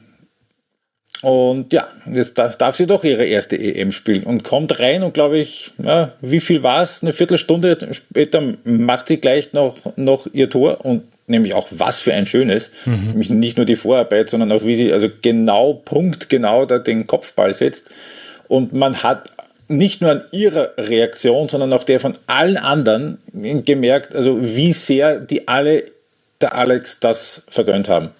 [1.21, 5.39] und ja, jetzt darf sie doch ihre erste EM spielen und kommt rein und glaube
[5.39, 7.01] ich, ja, wie viel war es?
[7.01, 12.13] Eine Viertelstunde später macht sie gleich noch, noch ihr Tor und nämlich auch was für
[12.13, 12.71] ein schönes.
[12.85, 13.07] Mhm.
[13.07, 17.05] Nämlich nicht nur die Vorarbeit, sondern auch wie sie also genau Punkt genau da den
[17.05, 17.85] Kopfball setzt.
[18.47, 19.29] Und man hat
[19.67, 25.19] nicht nur an ihrer Reaktion, sondern auch der von allen anderen gemerkt, also wie sehr
[25.19, 25.83] die alle
[26.39, 28.11] der Alex das vergönnt haben.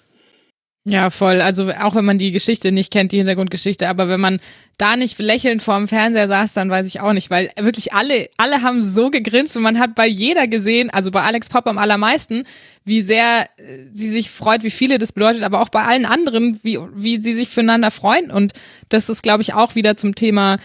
[0.90, 1.42] Ja, voll.
[1.42, 4.40] Also auch wenn man die Geschichte nicht kennt, die Hintergrundgeschichte, aber wenn man
[4.78, 8.62] da nicht lächelnd vorm Fernseher saß, dann weiß ich auch nicht, weil wirklich alle, alle
[8.62, 12.44] haben so gegrinst und man hat bei jeder gesehen, also bei Alex Pop am allermeisten,
[12.84, 16.58] wie sehr äh, sie sich freut, wie viele das bedeutet, aber auch bei allen anderen,
[16.62, 18.30] wie, wie sie sich füreinander freuen.
[18.30, 18.54] Und
[18.88, 20.58] das ist, glaube ich, auch wieder zum Thema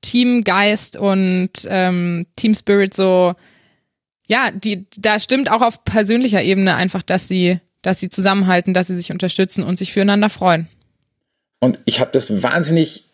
[0.00, 3.34] Teamgeist und ähm, Team Spirit so,
[4.26, 8.88] ja, die, da stimmt auch auf persönlicher Ebene einfach, dass sie, dass sie zusammenhalten, dass
[8.88, 10.66] sie sich unterstützen und sich füreinander freuen.
[11.60, 13.04] Und ich habe das wahnsinnig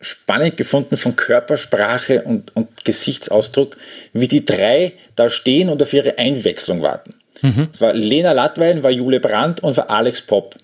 [0.00, 3.76] spannend gefunden von Körpersprache und, und Gesichtsausdruck,
[4.14, 7.10] wie die drei da stehen und auf ihre Einwechslung warten.
[7.42, 7.68] Mhm.
[7.70, 10.54] Es war Lena Lattwein, war Jule Brandt und war Alex Popp.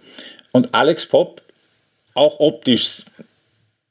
[0.53, 1.43] Und Alex Popp,
[2.15, 3.05] auch optisch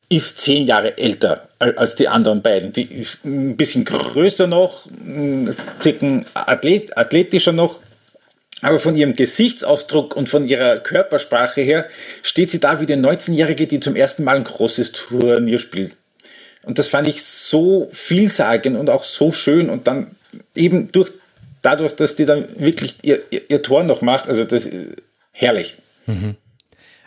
[0.09, 2.71] ist zehn Jahre älter als die anderen beiden.
[2.71, 7.82] Die ist ein bisschen größer noch, ein Ticken Athlet, athletischer noch.
[8.63, 11.87] Aber von ihrem Gesichtsausdruck und von ihrer Körpersprache her
[12.21, 15.95] steht sie da wie die 19-Jährige, die zum ersten Mal ein großes Turnier spielt.
[16.65, 19.69] Und das fand ich so vielsagend und auch so schön.
[19.69, 20.15] Und dann
[20.55, 21.11] eben durch,
[21.61, 24.69] dadurch, dass die dann wirklich ihr, ihr, ihr Tor noch macht, also das
[25.31, 25.77] herrlich.
[26.05, 26.37] Mhm.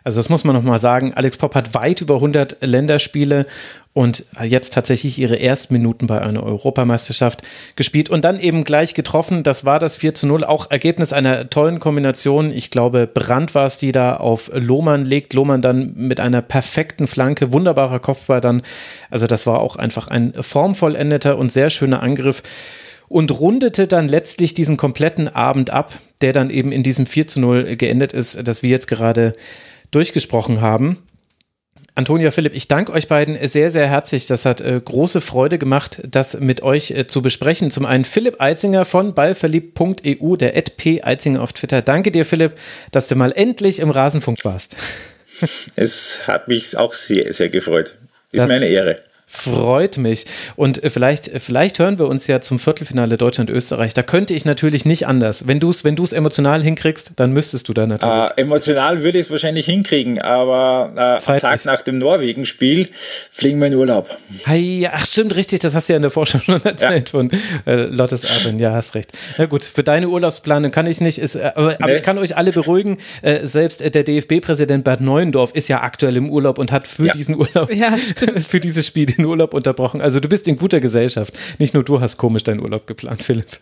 [0.07, 1.14] Also das muss man nochmal sagen.
[1.14, 3.44] Alex Popp hat weit über 100 Länderspiele
[3.92, 7.42] und jetzt tatsächlich ihre ersten Minuten bei einer Europameisterschaft
[7.74, 9.42] gespielt und dann eben gleich getroffen.
[9.42, 12.52] Das war das 4 zu 0, auch Ergebnis einer tollen Kombination.
[12.52, 15.34] Ich glaube, Brandt war es, die da auf Lohmann legt.
[15.34, 18.62] Lohmann dann mit einer perfekten Flanke, wunderbarer Kopfball dann.
[19.11, 22.44] Also das war auch einfach ein formvollendeter und sehr schöner Angriff
[23.09, 27.40] und rundete dann letztlich diesen kompletten Abend ab, der dann eben in diesem 4 zu
[27.40, 29.32] 0 geendet ist, das wir jetzt gerade
[29.91, 31.03] durchgesprochen haben.
[31.97, 34.26] Antonia Philipp, ich danke euch beiden sehr, sehr herzlich.
[34.26, 37.70] Das hat äh, große Freude gemacht, das mit euch äh, zu besprechen.
[37.70, 41.01] Zum einen Philipp Eitzinger von ballverliebt.eu, der P.
[41.03, 41.80] Eitzinger auf Twitter.
[41.80, 42.53] Danke dir, Philipp,
[42.91, 44.76] dass du mal endlich im Rasenfunk warst.
[45.76, 47.99] Es hat mich auch sehr, sehr gefreut.
[48.32, 49.01] Ist das, meine Ehre.
[49.29, 50.24] Freut mich.
[50.55, 53.93] Und äh, vielleicht, äh, vielleicht hören wir uns ja zum Viertelfinale Deutschland-Österreich.
[53.93, 55.49] Da könnte ich natürlich nicht anders.
[55.49, 58.31] Wenn du es wenn emotional hinkriegst, dann müsstest du da natürlich.
[58.37, 62.89] Äh, emotional würde ich es wahrscheinlich hinkriegen, aber äh, am Tag nach dem Norwegen-Spiel
[63.33, 64.16] fliegen wir in Urlaub.
[64.45, 67.18] Hey, ach stimmt, richtig, das hast du ja in der Vorschau schon erzählt ja.
[67.18, 67.31] von
[67.66, 68.61] äh, Lottes Arben.
[68.61, 69.11] Ja, hast recht.
[69.39, 71.77] Na gut, für deine Urlaubsplanung kann ich nicht, ist, äh, aber, nee.
[71.81, 72.99] aber, ich kann euch alle beruhigen,
[73.43, 77.12] selbst der DFB-Präsident Bert Neuendorf ist ja aktuell im Urlaub und hat für ja.
[77.12, 77.97] diesen Urlaub, ja,
[78.37, 80.01] für dieses Spiel den Urlaub unterbrochen.
[80.01, 81.35] Also du bist in guter Gesellschaft.
[81.59, 83.59] Nicht nur du hast komisch deinen Urlaub geplant, Philipp.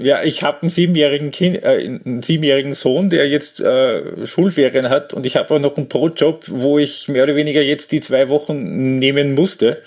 [0.00, 5.14] Ja, ich habe einen siebenjährigen, kind, äh, einen siebenjährigen Sohn, der jetzt äh, Schulferien hat
[5.14, 8.28] und ich habe auch noch einen Brotjob, wo ich mehr oder weniger jetzt die zwei
[8.28, 9.82] Wochen nehmen musste.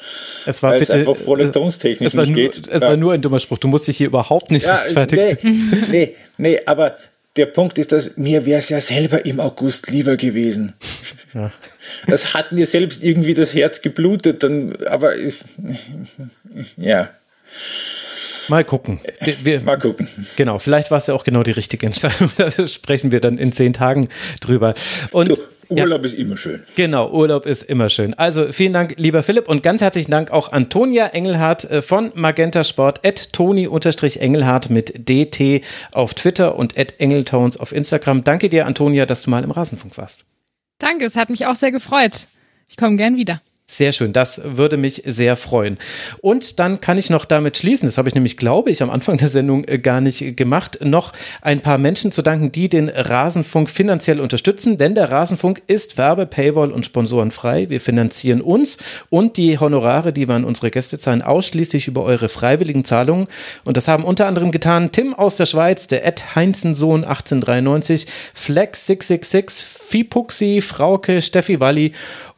[0.46, 2.68] Es war bitte, es einfach prolestonstechnisch es war nur, geht.
[2.68, 2.90] Es ja.
[2.90, 3.60] war nur ein dummer Spruch.
[3.60, 5.38] Du musst dich hier überhaupt nicht ja, rechtfertigen.
[5.44, 6.98] Nee, nee, nee, aber
[7.36, 10.74] der Punkt ist, dass mir wäre es ja selber im August lieber gewesen.
[11.34, 11.52] Ja.
[12.08, 15.14] Das hat mir selbst irgendwie das Herz geblutet, dann, aber
[16.78, 17.10] ja.
[18.48, 19.00] Mal gucken.
[19.22, 20.08] Wir, wir, Mal gucken.
[20.36, 22.30] Genau, vielleicht war es ja auch genau die richtige Entscheidung.
[22.38, 24.08] Da sprechen wir dann in zehn Tagen
[24.40, 24.76] drüber.
[25.12, 25.36] Und du,
[25.70, 26.06] Urlaub ja.
[26.06, 26.64] ist immer schön.
[26.76, 28.14] Genau, Urlaub ist immer schön.
[28.14, 32.12] Also vielen Dank, lieber Philipp, und ganz herzlichen Dank auch an Tonia Engelhardt äh, von
[32.14, 35.64] Magenta Sport, at Toni-Engelhardt mit DT
[35.94, 38.24] auf Twitter und at Engeltones auf Instagram.
[38.24, 40.26] Danke dir, Antonia, dass du mal im Rasenfunk warst.
[40.80, 42.28] Danke, es hat mich auch sehr gefreut.
[42.67, 43.41] Ich komme gern wieder.
[43.68, 45.80] Sehr schön, das würde mich sehr freuen.
[46.22, 49.18] Und dann kann ich noch damit schließen, das habe ich nämlich, glaube ich, am Anfang
[49.18, 53.68] der Sendung äh, gar nicht gemacht, noch ein paar Menschen zu danken, die den Rasenfunk
[53.68, 57.68] finanziell unterstützen, denn der Rasenfunk ist Werbe-, Paywall und Sponsoren frei.
[57.72, 58.78] Wir finanzieren uns
[59.09, 63.26] und die Honorare, die wir an unsere Gäste zahlen, ausschließlich über eure freiwilligen Zahlungen.
[63.63, 68.05] Und das haben unter anderem getan Tim aus der Schweiz, der Ed Heinzensohn 1893,
[68.36, 71.93] Flex 666, Fipuxi, Frauke, Steffi Walli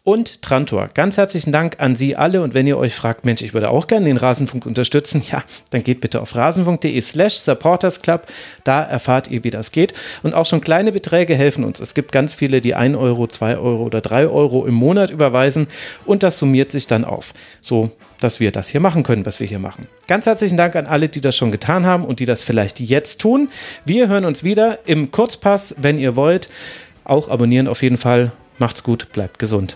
[0.08, 0.90] und Trantor.
[0.94, 3.88] Ganz herzlichen Dank an Sie alle und wenn ihr euch fragt, Mensch, ich würde auch
[3.88, 8.22] gerne den Rasenfunk unterstützen, ja, dann geht bitte auf rasenfunk.de slash supportersclub,
[8.64, 9.94] da erfahrt ihr, wie das geht
[10.24, 11.82] und auch schon kleine Beträge helfen uns.
[11.82, 15.68] Es gibt ganz viele, die 1 Euro, 2 Euro oder 3 Euro im Monat überweisen
[16.06, 17.92] und das summiert sich dann auf, so
[18.22, 19.88] dass wir das hier machen können, was wir hier machen.
[20.08, 23.20] Ganz herzlichen Dank an alle, die das schon getan haben und die das vielleicht jetzt
[23.20, 23.50] tun.
[23.84, 26.48] Wir hören uns wieder im Kurzpass, wenn ihr wollt.
[27.04, 28.32] Auch abonnieren auf jeden Fall.
[28.58, 29.76] Macht's gut, bleibt gesund.